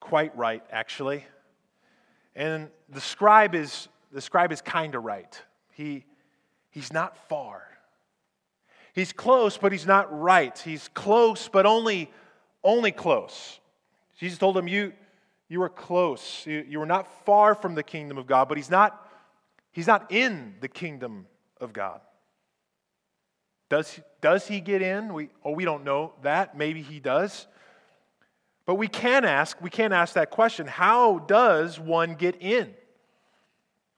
quite 0.00 0.36
right, 0.36 0.62
actually. 0.70 1.24
And 2.34 2.68
the 2.88 3.00
scribe 3.00 3.54
is, 3.54 3.88
the 4.12 4.20
scribe 4.20 4.52
is 4.52 4.60
kind 4.60 4.94
of 4.94 5.04
right. 5.04 5.40
He, 5.72 6.04
he's 6.70 6.92
not 6.92 7.16
far. 7.28 7.62
He's 8.94 9.12
close, 9.12 9.58
but 9.58 9.72
he's 9.72 9.86
not 9.86 10.06
right. 10.18 10.56
He's 10.58 10.88
close, 10.88 11.48
but 11.48 11.66
only, 11.66 12.10
only 12.64 12.92
close. 12.92 13.60
Jesus 14.18 14.38
told 14.38 14.56
him, 14.56 14.66
You, 14.66 14.92
you 15.48 15.62
are 15.62 15.68
close. 15.68 16.44
You, 16.46 16.64
you 16.68 16.80
are 16.80 16.86
not 16.86 17.24
far 17.24 17.54
from 17.54 17.74
the 17.74 17.82
kingdom 17.82 18.18
of 18.18 18.26
God, 18.26 18.48
but 18.48 18.56
he's 18.56 18.70
not 18.70 19.08
He's 19.78 19.86
not 19.86 20.10
in 20.10 20.56
the 20.60 20.66
kingdom 20.66 21.28
of 21.60 21.72
God. 21.72 22.00
Does, 23.68 24.00
does 24.20 24.48
he 24.48 24.60
get 24.60 24.82
in? 24.82 25.14
We, 25.14 25.28
oh, 25.44 25.52
we 25.52 25.64
don't 25.64 25.84
know 25.84 26.14
that. 26.22 26.56
Maybe 26.56 26.82
he 26.82 26.98
does. 26.98 27.46
But 28.68 28.74
we 28.74 28.86
can 28.86 29.24
ask, 29.24 29.58
we 29.62 29.70
can 29.70 29.94
ask 29.94 30.12
that 30.12 30.28
question 30.28 30.66
how 30.66 31.20
does 31.20 31.80
one 31.80 32.16
get 32.16 32.36
in? 32.42 32.74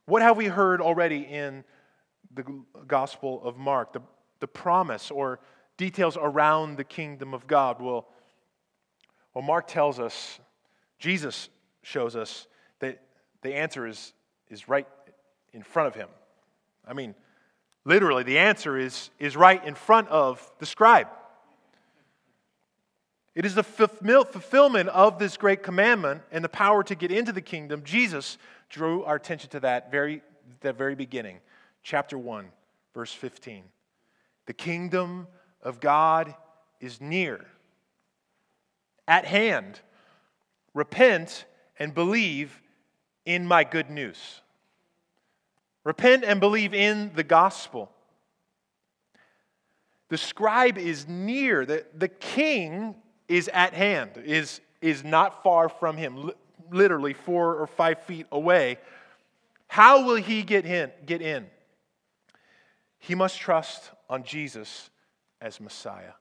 What 0.06 0.22
have 0.22 0.36
we 0.36 0.46
heard 0.46 0.80
already 0.80 1.22
in 1.22 1.64
the 2.32 2.44
Gospel 2.86 3.42
of 3.42 3.56
Mark? 3.56 3.92
The, 3.92 4.02
the 4.38 4.46
promise 4.46 5.10
or 5.10 5.40
details 5.76 6.16
around 6.16 6.76
the 6.76 6.84
kingdom 6.84 7.34
of 7.34 7.48
God. 7.48 7.82
Well, 7.82 8.06
well, 9.34 9.42
Mark 9.42 9.66
tells 9.66 9.98
us, 9.98 10.38
Jesus 11.00 11.48
shows 11.82 12.14
us 12.14 12.46
that 12.78 13.02
the 13.42 13.56
answer 13.56 13.88
is, 13.88 14.12
is 14.50 14.68
right 14.68 14.86
in 15.52 15.64
front 15.64 15.88
of 15.88 15.96
him. 15.96 16.08
I 16.86 16.92
mean, 16.92 17.16
literally, 17.84 18.22
the 18.22 18.38
answer 18.38 18.78
is, 18.78 19.10
is 19.18 19.36
right 19.36 19.64
in 19.64 19.74
front 19.74 20.06
of 20.10 20.48
the 20.60 20.66
scribe. 20.66 21.08
It 23.40 23.46
is 23.46 23.54
the 23.54 23.62
fulfillment 23.62 24.90
of 24.90 25.18
this 25.18 25.38
great 25.38 25.62
commandment 25.62 26.20
and 26.30 26.44
the 26.44 26.48
power 26.50 26.82
to 26.82 26.94
get 26.94 27.10
into 27.10 27.32
the 27.32 27.40
kingdom. 27.40 27.82
Jesus 27.84 28.36
drew 28.68 29.02
our 29.04 29.14
attention 29.14 29.48
to 29.52 29.60
that 29.60 29.90
very, 29.90 30.20
that 30.60 30.76
very 30.76 30.94
beginning, 30.94 31.38
chapter 31.82 32.18
1, 32.18 32.48
verse 32.92 33.14
15. 33.14 33.62
The 34.44 34.52
kingdom 34.52 35.26
of 35.62 35.80
God 35.80 36.34
is 36.80 37.00
near, 37.00 37.46
at 39.08 39.24
hand. 39.24 39.80
Repent 40.74 41.46
and 41.78 41.94
believe 41.94 42.60
in 43.24 43.46
my 43.46 43.64
good 43.64 43.88
news. 43.88 44.42
Repent 45.82 46.24
and 46.24 46.40
believe 46.40 46.74
in 46.74 47.10
the 47.14 47.24
gospel. 47.24 47.90
The 50.10 50.18
scribe 50.18 50.76
is 50.76 51.08
near, 51.08 51.64
the, 51.64 51.86
the 51.94 52.08
king 52.08 52.96
is 53.30 53.48
at 53.54 53.72
hand, 53.74 54.10
is, 54.24 54.60
is 54.82 55.04
not 55.04 55.44
far 55.44 55.68
from 55.68 55.96
him, 55.96 56.32
literally 56.70 57.14
four 57.14 57.54
or 57.54 57.66
five 57.68 58.02
feet 58.02 58.26
away. 58.32 58.76
How 59.68 60.04
will 60.04 60.16
he 60.16 60.42
get 60.42 60.66
in? 60.66 60.90
Get 61.06 61.22
in? 61.22 61.46
He 62.98 63.14
must 63.14 63.38
trust 63.38 63.92
on 64.10 64.24
Jesus 64.24 64.90
as 65.40 65.60
Messiah. 65.60 66.14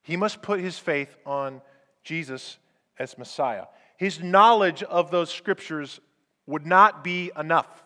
He 0.00 0.16
must 0.16 0.40
put 0.40 0.58
his 0.58 0.78
faith 0.78 1.14
on 1.26 1.60
Jesus 2.02 2.56
as 2.98 3.18
Messiah. 3.18 3.66
His 3.98 4.22
knowledge 4.22 4.82
of 4.84 5.10
those 5.10 5.30
scriptures 5.30 6.00
would 6.46 6.64
not 6.64 7.04
be 7.04 7.30
enough. 7.38 7.82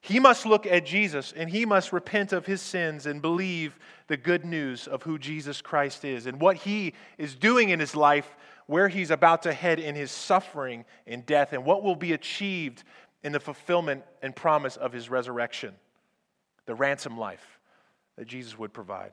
He 0.00 0.18
must 0.18 0.46
look 0.46 0.66
at 0.66 0.86
Jesus 0.86 1.32
and 1.36 1.50
he 1.50 1.66
must 1.66 1.92
repent 1.92 2.32
of 2.32 2.46
his 2.46 2.62
sins 2.62 3.06
and 3.06 3.20
believe 3.20 3.78
the 4.06 4.16
good 4.16 4.44
news 4.44 4.86
of 4.86 5.02
who 5.02 5.18
Jesus 5.18 5.60
Christ 5.60 6.04
is 6.04 6.26
and 6.26 6.40
what 6.40 6.56
he 6.56 6.94
is 7.18 7.34
doing 7.34 7.68
in 7.68 7.78
his 7.78 7.94
life, 7.94 8.36
where 8.66 8.88
he's 8.88 9.10
about 9.10 9.42
to 9.42 9.52
head 9.52 9.78
in 9.78 9.94
his 9.94 10.10
suffering 10.10 10.84
and 11.06 11.26
death, 11.26 11.52
and 11.52 11.64
what 11.64 11.82
will 11.82 11.96
be 11.96 12.12
achieved 12.12 12.82
in 13.22 13.32
the 13.32 13.40
fulfillment 13.40 14.02
and 14.22 14.34
promise 14.34 14.76
of 14.76 14.92
his 14.92 15.10
resurrection, 15.10 15.74
the 16.64 16.74
ransom 16.74 17.18
life 17.18 17.58
that 18.16 18.26
Jesus 18.26 18.58
would 18.58 18.72
provide. 18.72 19.12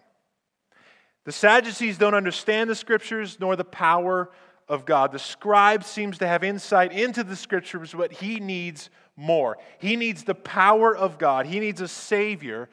The 1.25 1.31
Sadducees 1.33 1.97
don't 1.97 2.13
understand 2.13 2.69
the 2.69 2.75
scriptures 2.75 3.37
nor 3.41 3.57
the 3.57 3.65
power 3.65 4.29
of 4.69 4.85
God. 4.85 5.11
The 5.11 5.19
scribe 5.19 5.83
seems 5.83 6.17
to 6.19 6.27
have 6.27 6.43
insight 6.43 6.93
into 6.93 7.23
the 7.23 7.35
scriptures, 7.35 7.93
but 7.93 8.13
he 8.13 8.39
needs 8.39 8.89
more. 9.17 9.57
He 9.79 9.97
needs 9.97 10.23
the 10.23 10.35
power 10.35 10.95
of 10.95 11.17
God. 11.17 11.47
He 11.47 11.59
needs 11.59 11.81
a 11.81 11.87
Savior, 11.87 12.69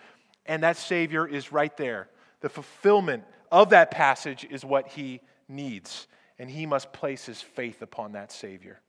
and 0.47 0.63
that 0.63 0.77
Savior 0.77 1.27
is 1.27 1.51
right 1.51 1.77
there. 1.77 2.09
The 2.41 2.51
fulfillment 2.51 3.25
of 3.51 3.71
that 3.71 3.91
passage 3.91 4.47
is 4.49 4.65
what 4.65 4.89
he 4.89 5.21
needs, 5.49 6.07
and 6.39 6.49
he 6.49 6.67
must 6.67 6.93
place 6.93 7.25
his 7.25 7.41
faith 7.41 7.83
upon 7.83 8.13
that 8.13 8.31
Savior. 8.31 8.81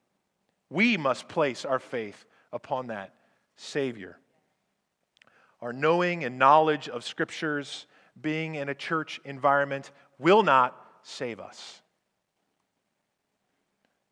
We 0.70 0.98
must 0.98 1.28
place 1.28 1.64
our 1.66 1.80
faith 1.80 2.26
upon 2.52 2.88
that 2.88 3.14
Savior. 3.56 4.20
Our 5.62 5.72
knowing 5.72 6.26
and 6.26 6.38
knowledge 6.38 6.90
of 6.90 7.06
Scriptures, 7.06 7.88
being 8.20 8.56
in 8.56 8.68
a 8.68 8.76
church 8.76 9.22
environment, 9.24 9.92
will 10.20 10.44
not 10.44 10.80
save 11.04 11.40
us. 11.40 11.82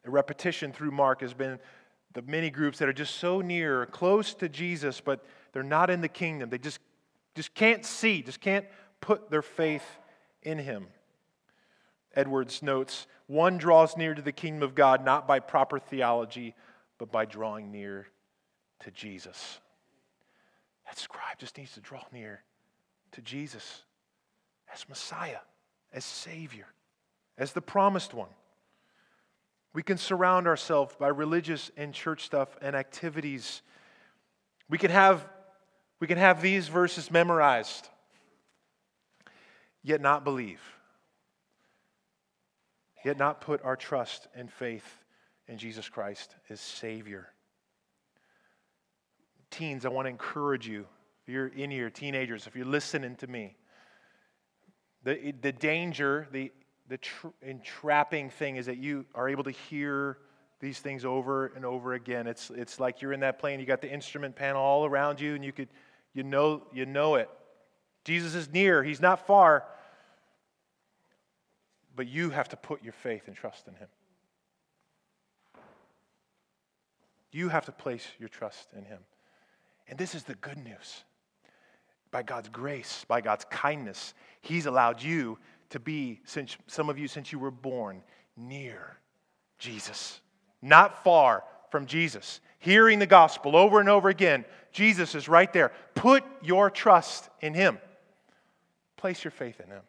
A 0.06 0.10
repetition 0.10 0.72
through 0.72 0.92
Mark 0.92 1.22
has 1.22 1.34
been 1.34 1.60
the 2.14 2.22
many 2.22 2.50
groups 2.50 2.80
that 2.80 2.88
are 2.88 2.94
just 2.94 3.16
so 3.16 3.42
near, 3.42 3.86
close 3.88 4.34
to 4.36 4.50
Jesus, 4.50 5.02
but 5.02 5.26
they're 5.52 5.64
not 5.64 5.90
in 5.90 6.02
the 6.02 6.08
kingdom. 6.08 6.50
They 6.50 6.58
just, 6.58 6.80
just 7.36 7.54
can't 7.54 7.86
see, 7.86 8.22
just 8.22 8.42
can't 8.42 8.66
put 9.02 9.30
their 9.30 9.42
faith 9.42 9.86
in 10.42 10.60
him. 10.60 10.88
Edwards 12.16 12.62
notes 12.62 13.08
one 13.28 13.58
draws 13.58 13.98
near 13.98 14.14
to 14.14 14.22
the 14.22 14.32
kingdom 14.32 14.64
of 14.64 14.76
God 14.76 15.04
not 15.04 15.28
by 15.28 15.40
proper 15.40 15.80
theology, 15.80 16.56
but 16.98 17.12
by 17.12 17.26
drawing 17.26 17.72
near 17.72 18.08
to 18.82 18.92
Jesus. 18.92 19.60
That 20.86 20.98
scribe 20.98 21.40
just 21.40 21.58
needs 21.58 21.74
to 21.74 21.80
draw 21.80 22.04
near 22.12 22.44
to 23.14 23.22
Jesus 23.22 23.84
as 24.72 24.88
Messiah, 24.90 25.40
as 25.92 26.04
Savior, 26.04 26.68
as 27.38 27.54
the 27.54 27.62
promised 27.62 28.14
one. 28.14 28.30
We 29.74 29.82
can 29.82 29.98
surround 29.98 30.48
ourselves 30.48 30.96
by 31.00 31.08
religious 31.08 31.72
and 31.76 31.94
church 31.94 32.24
stuff 32.24 32.56
and 32.62 32.76
activities. 32.76 33.64
We 34.70 34.78
can 34.78 34.92
have, 34.92 35.28
we 36.00 36.08
can 36.08 36.18
have 36.18 36.42
these 36.42 36.68
verses 36.68 37.10
memorized, 37.10 37.90
yet 39.82 40.00
not 40.00 40.24
believe, 40.24 40.62
yet 43.04 43.18
not 43.18 43.42
put 43.42 43.64
our 43.64 43.76
trust 43.76 44.28
and 44.36 44.52
faith 44.52 44.86
in 45.48 45.58
Jesus 45.58 45.90
Christ 45.90 46.36
as 46.50 46.62
Savior. 46.62 47.30
Teens, 49.50 49.86
I 49.86 49.90
want 49.90 50.06
to 50.06 50.10
encourage 50.10 50.68
you. 50.68 50.86
If 51.24 51.34
you're 51.34 51.48
in 51.48 51.72
here, 51.72 51.90
teenagers, 51.90 52.48
if 52.48 52.56
you're 52.56 52.66
listening 52.66 53.16
to 53.18 53.28
me, 53.28 53.56
the, 55.04 55.34
the 55.42 55.52
danger, 55.52 56.28
the, 56.32 56.52
the 56.90 56.98
tr- 56.98 57.28
entrapping 57.42 58.30
thing 58.30 58.58
is 58.58 58.66
that 58.66 58.78
you 58.78 59.06
are 59.16 59.30
able 59.30 59.44
to 59.44 59.52
hear 59.52 60.18
these 60.60 60.80
things 60.80 61.04
over 61.04 61.48
and 61.48 61.66
over 61.66 61.94
again. 61.94 62.28
It's, 62.28 62.50
it's 62.50 62.80
like 62.80 63.02
you're 63.02 63.14
in 63.14 63.20
that 63.22 63.40
plane, 63.40 63.60
you 63.60 63.66
got 63.66 63.82
the 63.82 63.92
instrument 63.92 64.36
panel 64.36 64.62
all 64.62 64.86
around 64.86 65.20
you, 65.20 65.36
and 65.36 65.44
you 65.44 65.52
could 65.52 65.70
you 66.14 66.24
know 66.24 66.64
you 66.72 66.86
know 66.86 67.16
it. 67.16 67.30
Jesus 68.06 68.36
is 68.36 68.50
near, 68.52 68.84
he's 68.84 69.02
not 69.02 69.26
far. 69.26 69.66
But 71.96 72.08
you 72.08 72.32
have 72.32 72.50
to 72.50 72.58
put 72.58 72.84
your 72.84 72.94
faith 72.94 73.28
and 73.28 73.36
trust 73.36 73.68
in 73.68 73.76
him. 73.76 73.88
You 77.32 77.50
have 77.50 77.66
to 77.66 77.72
place 77.72 78.08
your 78.20 78.30
trust 78.30 78.70
in 78.76 78.86
him. 78.86 79.00
And 79.88 80.00
this 80.00 80.16
is 80.16 80.24
the 80.24 80.36
good 80.36 80.58
news. 80.58 81.04
By 82.10 82.24
God's 82.24 82.50
grace, 82.50 83.06
by 83.08 83.22
God's 83.22 83.46
kindness, 83.46 84.14
he's 84.42 84.66
allowed 84.66 85.02
you 85.02 85.38
to 85.74 85.80
be, 85.80 86.22
since 86.24 86.56
some 86.68 86.88
of 86.88 87.00
you, 87.00 87.08
since 87.08 87.32
you 87.32 87.40
were 87.40 87.50
born, 87.50 88.04
near 88.38 88.98
Jesus, 89.58 90.22
not 90.62 91.04
far 91.04 91.44
from 91.72 91.88
Jesus. 91.88 92.42
Hearing 92.60 93.00
the 93.00 93.08
gospel 93.08 93.56
over 93.56 93.80
and 93.80 93.90
over 93.90 94.08
again, 94.08 94.46
Jesus 94.72 95.16
is 95.16 95.28
right 95.28 95.52
there. 95.52 95.72
Put 95.96 96.24
your 96.44 96.70
trust 96.70 97.28
in 97.42 97.56
Him, 97.56 97.80
place 98.98 99.24
your 99.24 99.32
faith 99.32 99.60
in 99.60 99.72
Him. 99.72 99.82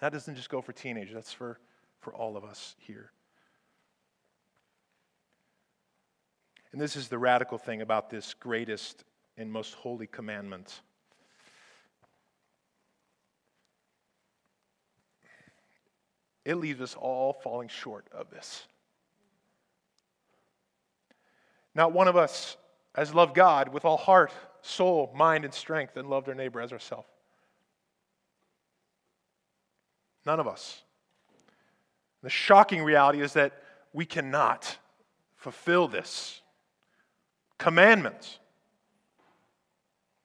That 0.00 0.12
doesn't 0.12 0.36
just 0.36 0.48
go 0.48 0.60
for 0.60 0.72
teenagers, 0.72 1.14
that's 1.14 1.32
for, 1.32 1.58
for 1.98 2.14
all 2.14 2.36
of 2.36 2.44
us 2.44 2.76
here. 2.78 3.10
And 6.70 6.80
this 6.80 6.94
is 6.94 7.08
the 7.08 7.18
radical 7.18 7.58
thing 7.58 7.82
about 7.82 8.10
this 8.10 8.32
greatest 8.32 9.02
and 9.36 9.50
most 9.50 9.74
holy 9.74 10.06
commandment. 10.06 10.82
It 16.48 16.56
leaves 16.56 16.80
us 16.80 16.94
all 16.98 17.34
falling 17.34 17.68
short 17.68 18.06
of 18.10 18.30
this. 18.30 18.66
Not 21.74 21.92
one 21.92 22.08
of 22.08 22.16
us 22.16 22.56
has 22.94 23.12
loved 23.12 23.34
God 23.34 23.68
with 23.68 23.84
all 23.84 23.98
heart, 23.98 24.32
soul, 24.62 25.12
mind, 25.14 25.44
and 25.44 25.52
strength 25.52 25.98
and 25.98 26.08
loved 26.08 26.26
our 26.26 26.34
neighbor 26.34 26.62
as 26.62 26.72
ourselves. 26.72 27.06
None 30.24 30.40
of 30.40 30.48
us. 30.48 30.80
The 32.22 32.30
shocking 32.30 32.82
reality 32.82 33.20
is 33.20 33.34
that 33.34 33.62
we 33.92 34.06
cannot 34.06 34.78
fulfill 35.36 35.86
this 35.86 36.40
commandment. 37.58 38.38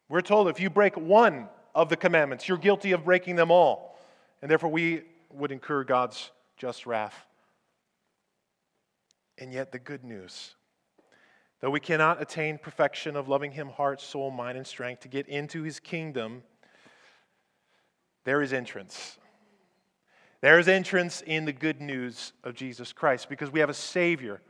We're 0.08 0.22
told 0.22 0.48
if 0.48 0.62
you 0.62 0.70
break 0.70 0.96
one 0.96 1.50
of 1.76 1.90
the 1.90 1.98
commandments, 1.98 2.48
you're 2.48 2.58
guilty 2.58 2.94
of 2.94 3.04
breaking 3.04 3.36
them 3.36 3.52
all. 3.52 4.00
And 4.42 4.50
therefore, 4.50 4.70
we 4.70 5.04
would 5.34 5.52
incur 5.52 5.84
God's 5.84 6.32
just 6.58 6.86
wrath. 6.86 7.26
And 9.38 9.52
yet, 9.52 9.72
the 9.72 9.80
good 9.80 10.04
news 10.04 10.56
though 11.64 11.70
we 11.70 11.80
cannot 11.80 12.22
attain 12.22 12.58
perfection 12.58 13.16
of 13.16 13.30
loving 13.30 13.54
Him 13.54 13.70
heart, 13.70 14.02
soul, 14.02 14.30
mind, 14.32 14.58
and 14.58 14.68
strength 14.68 15.04
to 15.04 15.08
get 15.08 15.30
into 15.30 15.64
His 15.64 15.80
kingdom, 15.80 16.44
there 18.26 18.42
is 18.42 18.52
entrance. 18.52 19.18
There 20.42 20.60
is 20.60 20.68
entrance 20.68 21.24
in 21.26 21.46
the 21.46 21.54
good 21.54 21.80
news 21.80 22.34
of 22.44 22.54
Jesus 22.54 22.92
Christ 22.92 23.30
because 23.30 23.50
we 23.50 23.62
have 23.62 23.70
a 23.70 23.74
Savior 23.74 24.42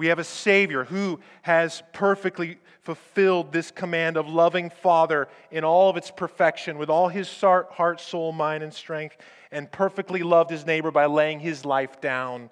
we 0.00 0.06
have 0.06 0.18
a 0.18 0.24
Savior 0.24 0.84
who 0.84 1.20
has 1.42 1.82
perfectly 1.92 2.56
fulfilled 2.80 3.52
this 3.52 3.70
command 3.70 4.16
of 4.16 4.26
loving 4.26 4.70
Father 4.70 5.28
in 5.50 5.62
all 5.62 5.90
of 5.90 5.98
its 5.98 6.10
perfection, 6.10 6.78
with 6.78 6.88
all 6.88 7.08
his 7.08 7.30
heart, 7.38 8.00
soul, 8.00 8.32
mind, 8.32 8.62
and 8.62 8.72
strength, 8.72 9.18
and 9.52 9.70
perfectly 9.70 10.22
loved 10.22 10.48
his 10.48 10.64
neighbor 10.64 10.90
by 10.90 11.04
laying 11.04 11.38
his 11.38 11.66
life 11.66 12.00
down, 12.00 12.48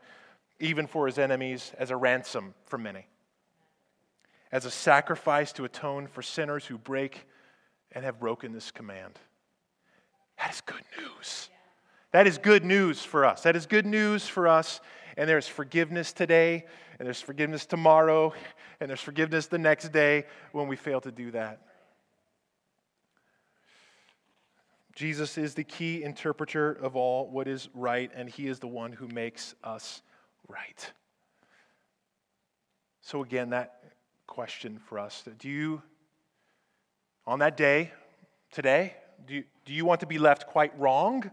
even 0.61 0.87
for 0.87 1.07
his 1.07 1.19
enemies, 1.19 1.73
as 1.79 1.91
a 1.91 1.97
ransom 1.97 2.53
for 2.67 2.77
many, 2.77 3.07
as 4.53 4.67
a 4.67 4.71
sacrifice 4.71 5.51
to 5.51 5.65
atone 5.65 6.07
for 6.07 6.21
sinners 6.21 6.67
who 6.67 6.77
break 6.77 7.27
and 7.93 8.05
have 8.05 8.21
broken 8.21 8.53
this 8.53 8.71
command. 8.71 9.19
That 10.37 10.51
is 10.53 10.61
good 10.61 10.85
news. 11.01 11.49
That 12.13 12.27
is 12.27 12.37
good 12.37 12.67
news 12.67 13.03
for 13.03 13.25
us. 13.25 13.45
That 13.45 13.57
is 13.57 13.65
good 13.65 13.87
news 13.87 14.29
for 14.29 14.47
us. 14.47 14.83
And 15.17 15.27
there's 15.27 15.49
forgiveness 15.49 16.13
today 16.13 16.67
and 16.99 17.07
there's 17.07 17.21
forgiveness 17.21 17.67
tomorrow, 17.67 18.33
and 18.81 18.89
there's 18.89 19.01
forgiveness 19.01 19.47
the 19.47 19.59
next 19.59 19.91
day 19.91 20.25
when 20.53 20.69
we 20.69 20.77
fail 20.77 21.01
to 21.01 21.13
do 21.13 21.31
that. 21.31 21.63
Jesus 24.95 25.39
is 25.39 25.55
the 25.55 25.63
key 25.63 26.03
interpreter 26.03 26.73
of 26.73 26.97
all 26.97 27.31
what 27.31 27.47
is 27.47 27.69
right, 27.73 28.11
and 28.17 28.29
he 28.29 28.49
is 28.49 28.59
the 28.59 28.67
one 28.67 28.91
who 28.91 29.07
makes 29.07 29.55
us 29.63 30.03
right. 30.49 30.93
So, 33.01 33.23
again, 33.23 33.51
that 33.51 33.81
question 34.27 34.81
for 34.89 34.99
us 34.99 35.23
do 35.39 35.49
you, 35.49 35.83
on 37.29 37.39
that 37.39 37.57
day, 37.57 37.93
today, 38.51 38.97
do 39.25 39.35
you, 39.35 39.45
do 39.65 39.73
you 39.73 39.85
want 39.85 40.01
to 40.01 40.07
be 40.07 40.19
left 40.19 40.49
quite 40.49 40.77
wrong, 40.77 41.31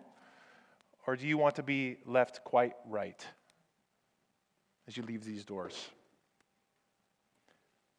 or 1.08 1.16
do 1.16 1.26
you 1.26 1.38
want 1.40 1.56
to 1.56 1.64
be 1.64 1.98
left 2.06 2.44
quite 2.44 2.74
right? 2.88 3.26
As 4.88 4.96
you 4.98 5.04
leave 5.04 5.24
these 5.24 5.46
doors. 5.46 5.90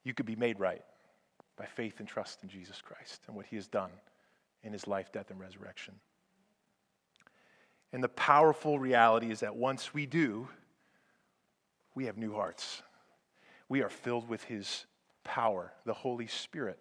You 0.04 0.14
could 0.14 0.26
be 0.26 0.36
made 0.36 0.60
right 0.60 0.82
by 1.56 1.66
faith 1.66 1.98
and 1.98 2.08
trust 2.08 2.42
in 2.42 2.48
Jesus 2.48 2.80
Christ 2.80 3.22
and 3.26 3.36
what 3.36 3.46
he 3.46 3.56
has 3.56 3.66
done 3.66 3.90
in 4.62 4.72
his 4.72 4.86
life, 4.86 5.10
death, 5.12 5.30
and 5.30 5.40
resurrection. 5.40 5.94
And 7.92 8.02
the 8.02 8.08
powerful 8.08 8.78
reality 8.78 9.30
is 9.30 9.40
that 9.40 9.56
once 9.56 9.94
we 9.94 10.06
do, 10.06 10.48
we 11.94 12.06
have 12.06 12.18
new 12.18 12.34
hearts. 12.34 12.82
We 13.68 13.82
are 13.82 13.88
filled 13.88 14.28
with 14.28 14.44
his 14.44 14.84
power, 15.24 15.72
the 15.84 15.94
Holy 15.94 16.26
Spirit 16.26 16.78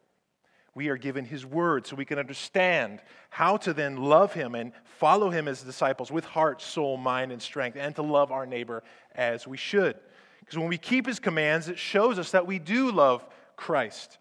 we 0.76 0.89
are 0.89 0.97
given 0.97 1.23
his 1.23 1.45
word 1.45 1.88
so 1.88 1.95
we 1.95 2.05
can 2.05 2.19
understand 2.19 3.01
how 3.30 3.55
to 3.57 3.73
then 3.73 3.95
love 3.95 4.34
him 4.34 4.53
and 4.53 4.73
follow 4.84 5.30
him 5.30 5.47
as 5.47 5.61
disciples 5.61 6.11
with 6.11 6.26
heart, 6.26 6.61
soul, 6.61 6.97
mind, 6.97 7.32
and 7.32 7.41
strength, 7.41 7.78
and 7.78 7.95
to 7.95 8.01
love 8.01 8.32
our 8.32 8.45
neighbor 8.45 8.84
as 9.15 9.47
we 9.47 9.55
should. 9.55 9.95
Because 10.41 10.59
when 10.59 10.67
we 10.67 10.78
keep 10.78 11.07
his 11.07 11.17
commands, 11.17 11.69
it 11.69 11.80
shows 11.80 12.19
us 12.19 12.32
that 12.32 12.45
we 12.45 12.59
do 12.59 12.91
love 12.91 13.26
Christ. 13.55 14.17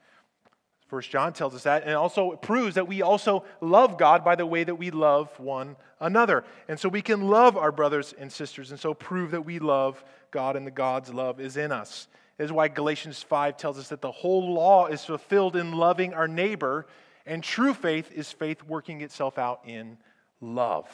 First 0.86 1.10
John 1.10 1.32
tells 1.32 1.56
us 1.56 1.64
that, 1.64 1.82
and 1.84 1.94
also 1.94 2.30
it 2.30 2.40
proves 2.40 2.76
that 2.76 2.86
we 2.86 3.02
also 3.02 3.44
love 3.60 3.98
God 3.98 4.24
by 4.24 4.36
the 4.36 4.46
way 4.46 4.62
that 4.62 4.76
we 4.76 4.92
love 4.92 5.36
one 5.40 5.74
another. 5.98 6.44
And 6.68 6.78
so 6.78 6.88
we 6.88 7.02
can 7.02 7.28
love 7.28 7.56
our 7.56 7.72
brothers 7.72 8.14
and 8.16 8.30
sisters, 8.30 8.70
and 8.70 8.78
so 8.78 8.94
prove 8.94 9.32
that 9.32 9.44
we 9.44 9.58
love 9.58 10.04
God 10.30 10.54
and 10.54 10.64
the 10.64 10.70
God's 10.70 11.12
love 11.12 11.40
is 11.40 11.56
in 11.56 11.72
us 11.72 12.06
is 12.38 12.52
why 12.52 12.68
Galatians 12.68 13.22
5 13.22 13.56
tells 13.56 13.78
us 13.78 13.88
that 13.88 14.00
the 14.00 14.10
whole 14.10 14.52
law 14.52 14.86
is 14.86 15.04
fulfilled 15.04 15.56
in 15.56 15.72
loving 15.72 16.14
our 16.14 16.28
neighbor, 16.28 16.86
and 17.26 17.42
true 17.42 17.74
faith 17.74 18.10
is 18.12 18.30
faith 18.32 18.62
working 18.64 19.00
itself 19.00 19.38
out 19.38 19.60
in 19.64 19.96
love. 20.40 20.88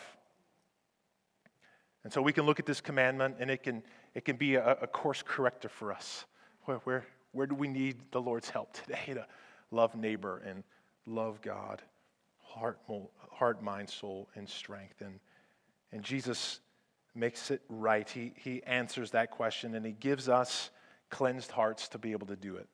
And 2.05 2.13
so 2.13 2.23
we 2.23 2.33
can 2.33 2.47
look 2.47 2.59
at 2.59 2.67
this 2.67 2.81
commandment 2.81 3.37
and 3.41 3.51
it 3.51 3.63
can, 3.63 3.83
it 4.15 4.25
can 4.25 4.37
be 4.37 4.55
a, 4.55 4.77
a 4.83 4.87
course 4.87 5.23
corrector 5.27 5.69
for 5.69 5.93
us. 5.93 6.25
Where, 6.65 6.79
where, 6.79 7.05
where 7.33 7.47
do 7.47 7.55
we 7.55 7.69
need 7.69 7.97
the 8.11 8.21
Lord's 8.21 8.49
help 8.49 8.73
today 8.73 9.15
to 9.15 9.27
love 9.71 9.95
neighbor 9.95 10.43
and 10.47 10.63
love 11.07 11.41
God, 11.43 11.83
heart, 12.43 12.79
heart 13.31 13.63
mind, 13.63 13.91
soul, 13.91 14.29
and 14.35 14.49
strength? 14.49 15.01
And, 15.01 15.21
and 15.93 16.03
Jesus 16.03 16.61
makes 17.15 17.51
it 17.51 17.61
right. 17.69 18.09
He, 18.09 18.33
he 18.37 18.63
answers 18.63 19.11
that 19.11 19.31
question 19.31 19.75
and 19.75 19.85
he 19.85 19.93
gives 19.93 20.29
us 20.29 20.71
cleansed 21.11 21.51
hearts 21.51 21.89
to 21.89 21.99
be 21.99 22.13
able 22.13 22.29
to 22.29 22.37
do 22.37 22.57
it. 22.57 22.69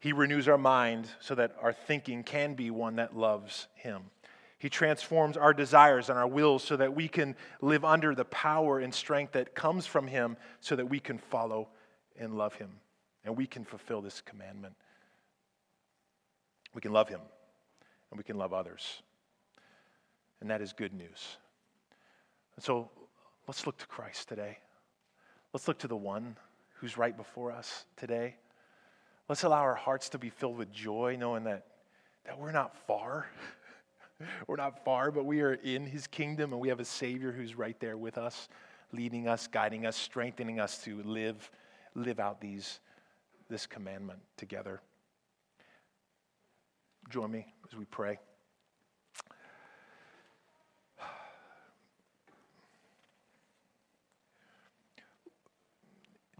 He 0.00 0.12
renews 0.12 0.48
our 0.48 0.58
mind 0.58 1.08
so 1.20 1.34
that 1.34 1.56
our 1.60 1.72
thinking 1.72 2.22
can 2.22 2.54
be 2.54 2.70
one 2.70 2.96
that 2.96 3.16
loves 3.16 3.68
Him. 3.74 4.02
He 4.58 4.68
transforms 4.68 5.36
our 5.36 5.52
desires 5.52 6.08
and 6.08 6.18
our 6.18 6.26
wills 6.26 6.62
so 6.62 6.76
that 6.76 6.94
we 6.94 7.08
can 7.08 7.36
live 7.60 7.84
under 7.84 8.14
the 8.14 8.24
power 8.24 8.78
and 8.78 8.94
strength 8.94 9.32
that 9.32 9.54
comes 9.54 9.86
from 9.86 10.06
Him 10.06 10.36
so 10.60 10.76
that 10.76 10.88
we 10.88 11.00
can 11.00 11.18
follow 11.18 11.68
and 12.18 12.36
love 12.36 12.54
Him 12.54 12.70
and 13.24 13.36
we 13.36 13.46
can 13.46 13.64
fulfill 13.64 14.00
this 14.00 14.20
commandment. 14.20 14.74
We 16.74 16.80
can 16.80 16.92
love 16.92 17.08
Him 17.08 17.20
and 18.10 18.18
we 18.18 18.24
can 18.24 18.36
love 18.36 18.52
others. 18.52 19.02
And 20.40 20.50
that 20.50 20.60
is 20.60 20.72
good 20.72 20.92
news. 20.92 21.38
And 22.56 22.64
so 22.64 22.90
let's 23.48 23.66
look 23.66 23.78
to 23.78 23.86
Christ 23.86 24.28
today. 24.28 24.58
Let's 25.52 25.66
look 25.66 25.78
to 25.78 25.88
the 25.88 25.96
one 25.96 26.36
who's 26.74 26.96
right 26.96 27.16
before 27.16 27.52
us 27.52 27.84
today. 27.96 28.36
Let's 29.28 29.42
allow 29.42 29.62
our 29.62 29.74
hearts 29.74 30.10
to 30.10 30.18
be 30.18 30.30
filled 30.30 30.58
with 30.58 30.72
joy, 30.72 31.16
knowing 31.18 31.44
that, 31.44 31.66
that 32.26 32.38
we're 32.38 32.52
not 32.52 32.76
far. 32.86 33.26
we're 34.46 34.56
not 34.56 34.84
far, 34.84 35.10
but 35.10 35.24
we 35.24 35.40
are 35.40 35.54
in 35.54 35.86
his 35.86 36.06
kingdom 36.06 36.52
and 36.52 36.60
we 36.60 36.68
have 36.68 36.80
a 36.80 36.84
Savior 36.84 37.32
who's 37.32 37.54
right 37.54 37.78
there 37.80 37.96
with 37.96 38.18
us, 38.18 38.48
leading 38.92 39.26
us, 39.26 39.46
guiding 39.46 39.86
us, 39.86 39.96
strengthening 39.96 40.60
us 40.60 40.78
to 40.84 41.02
live, 41.02 41.50
live 41.94 42.20
out 42.20 42.40
these, 42.40 42.80
this 43.48 43.66
commandment 43.66 44.20
together. 44.36 44.80
Join 47.08 47.30
me 47.30 47.46
as 47.70 47.78
we 47.78 47.84
pray. 47.86 48.18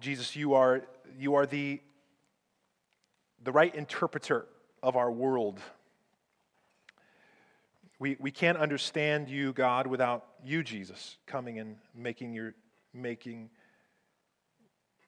Jesus, 0.05 0.37
you 0.37 0.53
are, 0.53 0.83
you 1.19 1.37
are 1.37 1.47
the, 1.47 1.81
the 3.43 3.51
right 3.51 3.75
interpreter 3.75 4.45
of 4.83 4.97
our 4.97 5.11
world. 5.11 5.59
We, 7.99 8.19
we 8.21 8.31
can't 8.31 8.59
understand 8.59 9.31
you, 9.31 9.55
God, 9.55 9.87
without 9.87 10.27
you, 10.45 10.63
Jesus, 10.63 11.17
coming 11.27 11.59
and 11.59 11.77
making, 11.95 12.35
your, 12.35 12.55
making 12.93 13.49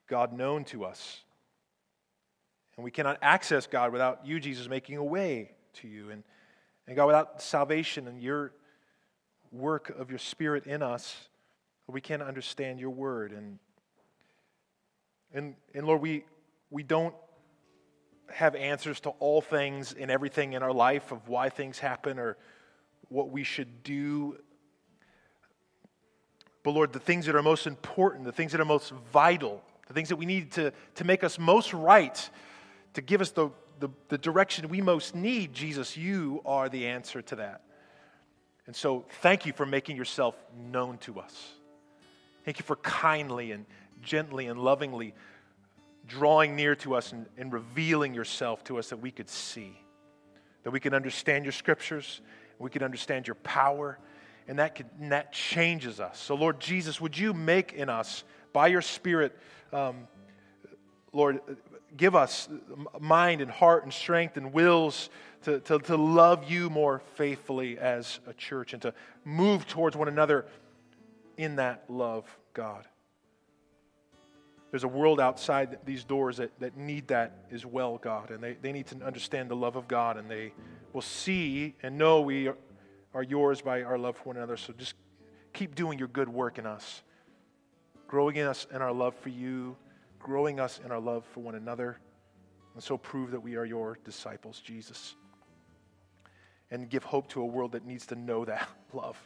God 0.09 0.33
known 0.33 0.65
to 0.65 0.87
us. 0.87 1.21
And 2.79 2.85
we 2.85 2.91
cannot 2.91 3.19
access 3.21 3.67
God 3.67 3.93
without 3.93 4.27
you, 4.27 4.41
Jesus, 4.41 4.67
making 4.67 4.97
a 4.97 5.05
way 5.05 5.51
to 5.75 5.89
you. 5.89 6.09
And, 6.11 6.25
and 6.87 6.97
God, 6.97 7.05
without 7.05 7.43
salvation 7.43 8.09
and 8.09 8.23
your 8.23 8.53
work 9.53 9.91
of 9.91 10.09
your 10.09 10.19
Spirit 10.19 10.65
in 10.65 10.83
us, 10.83 11.29
we 11.87 12.01
can't 12.01 12.23
understand 12.23 12.81
your 12.81 12.91
word. 12.91 13.33
And 13.33 13.59
and, 15.33 15.55
and 15.75 15.87
Lord, 15.87 16.01
we, 16.01 16.25
we 16.71 16.83
don't 16.83 17.15
have 18.31 18.55
answers 18.55 19.01
to 19.01 19.11
all 19.11 19.41
things 19.41 19.93
and 19.93 20.11
everything 20.11 20.55
in 20.55 20.63
our 20.63 20.73
life 20.73 21.13
of 21.13 21.29
why 21.29 21.49
things 21.49 21.79
happen 21.79 22.19
or 22.19 22.37
what 23.09 23.31
we 23.31 23.45
should 23.45 23.83
do. 23.83 24.37
But 26.63 26.73
Lord, 26.73 26.93
the 26.93 27.01
things 27.01 27.27
that 27.27 27.37
are 27.37 27.43
most 27.43 27.67
important, 27.67 28.25
the 28.25 28.33
things 28.33 28.53
that 28.53 28.61
are 28.61 28.65
most 28.65 28.93
vital, 29.13 29.63
the 29.87 29.95
things 29.95 30.09
that 30.09 30.17
we 30.17 30.27
need 30.27 30.53
to, 30.53 30.73
to 30.97 31.05
make 31.05 31.23
us 31.23 31.39
most 31.39 31.73
right, 31.73 32.31
to 32.95 33.01
give 33.01 33.21
us 33.21 33.31
the, 33.31 33.51
the, 33.79 33.89
the 34.09 34.19
direction 34.19 34.69
we 34.69 34.81
most 34.81 35.15
need, 35.15 35.53
Jesus, 35.53 35.97
you 35.97 36.43
are 36.45 36.69
the 36.69 36.87
answer 36.87 37.23
to 37.23 37.37
that. 37.37 37.63
And 38.67 38.75
so 38.75 39.05
thank 39.21 39.47
you 39.47 39.53
for 39.53 39.65
making 39.65 39.97
yourself 39.97 40.35
known 40.73 40.99
to 40.99 41.21
us. 41.21 41.53
Thank 42.45 42.59
you 42.59 42.65
for 42.65 42.77
kindly 42.77 43.53
and 43.53 43.67
gently 44.03 44.47
and 44.47 44.59
lovingly 44.61 45.15
drawing 46.07 46.55
near 46.55 46.75
to 46.77 46.95
us 46.95 47.13
and, 47.13 47.27
and 47.37 47.53
revealing 47.53 48.15
yourself 48.15 48.63
to 48.65 48.79
us 48.79 48.91
that 48.91 48.99
we 48.99 49.11
could 49.11 49.29
see, 49.29 49.79
that 50.63 50.71
we 50.71 50.81
could 50.81 50.95
understand 50.95 51.45
your 51.45 51.53
scriptures, 51.53 52.21
we 52.59 52.71
could 52.71 52.83
understand 52.83 53.27
your 53.27 53.35
power, 53.37 53.99
and 54.49 54.59
that, 54.59 54.75
could, 54.77 54.87
and 55.01 55.13
that 55.13 55.33
changes 55.33 55.99
us. 56.01 56.19
So, 56.19 56.35
Lord 56.35 56.61
Jesus, 56.61 57.01
would 57.01 57.19
you 57.19 57.35
make 57.35 57.73
in 57.73 57.89
us, 57.89 58.25
by 58.53 58.69
your 58.69 58.83
Spirit, 58.83 59.37
um, 59.73 60.07
Lord, 61.13 61.41
give 61.97 62.15
us 62.15 62.49
mind 63.01 63.41
and 63.41 63.51
heart 63.51 63.85
and 63.85 63.93
strength 63.93 64.37
and 64.37 64.53
wills 64.53 65.11
to, 65.43 65.61
to, 65.61 65.79
to 65.79 65.97
love 65.97 66.51
you 66.51 66.71
more 66.71 67.01
faithfully 67.15 67.79
as 67.79 68.21
a 68.27 68.35
church 68.35 68.73
and 68.73 68.83
to 68.83 68.95
move 69.25 69.67
towards 69.67 69.97
one 69.97 70.09
another 70.09 70.47
in 71.37 71.57
that 71.57 71.85
love, 71.89 72.25
God. 72.55 72.87
There's 74.71 74.85
a 74.85 74.89
world 74.89 75.21
outside 75.21 75.79
these 75.85 76.05
doors 76.05 76.39
that, 76.39 76.59
that 76.61 76.77
need 76.77 77.09
that 77.09 77.47
as 77.53 77.65
well, 77.65 77.99
God. 77.99 78.31
And 78.31 78.43
they, 78.43 78.55
they 78.61 78.73
need 78.73 78.87
to 78.89 79.05
understand 79.05 79.51
the 79.51 79.57
love 79.57 79.77
of 79.77 79.87
God. 79.87 80.17
And 80.17 80.31
they 80.31 80.53
will 80.93 81.03
see 81.03 81.75
and 81.83 81.97
know 81.97 82.21
we 82.21 82.49
are, 82.49 82.57
are 83.15 83.23
yours 83.23 83.63
by 83.63 83.83
our 83.83 83.97
love 83.97 84.17
for 84.17 84.25
one 84.25 84.37
another. 84.37 84.57
So 84.57 84.73
just 84.73 84.95
keep 85.53 85.75
doing 85.75 85.99
your 85.99 86.09
good 86.09 86.29
work 86.29 86.59
in 86.59 86.67
us, 86.67 87.03
growing 88.09 88.37
in 88.37 88.47
us 88.47 88.67
in 88.75 88.83
our 88.83 88.93
love 88.93 89.15
for 89.15 89.29
you, 89.29 89.77
growing 90.19 90.59
us 90.59 90.81
in 90.85 90.91
our 90.91 91.01
love 91.01 91.25
for 91.33 91.41
one 91.41 91.55
another. 91.55 91.99
And 92.75 92.83
so 92.83 92.99
prove 92.99 93.31
that 93.31 93.41
we 93.41 93.57
are 93.57 93.65
your 93.65 93.99
disciples, 94.05 94.61
Jesus. 94.61 95.15
And 96.71 96.91
give 96.91 97.05
hope 97.05 97.29
to 97.29 97.41
a 97.41 97.47
world 97.47 97.73
that 97.73 97.87
needs 97.87 98.07
to 98.07 98.17
know 98.17 98.45
that 98.45 98.69
love. 98.93 99.17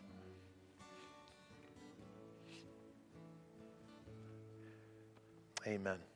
Amen. 5.67 6.10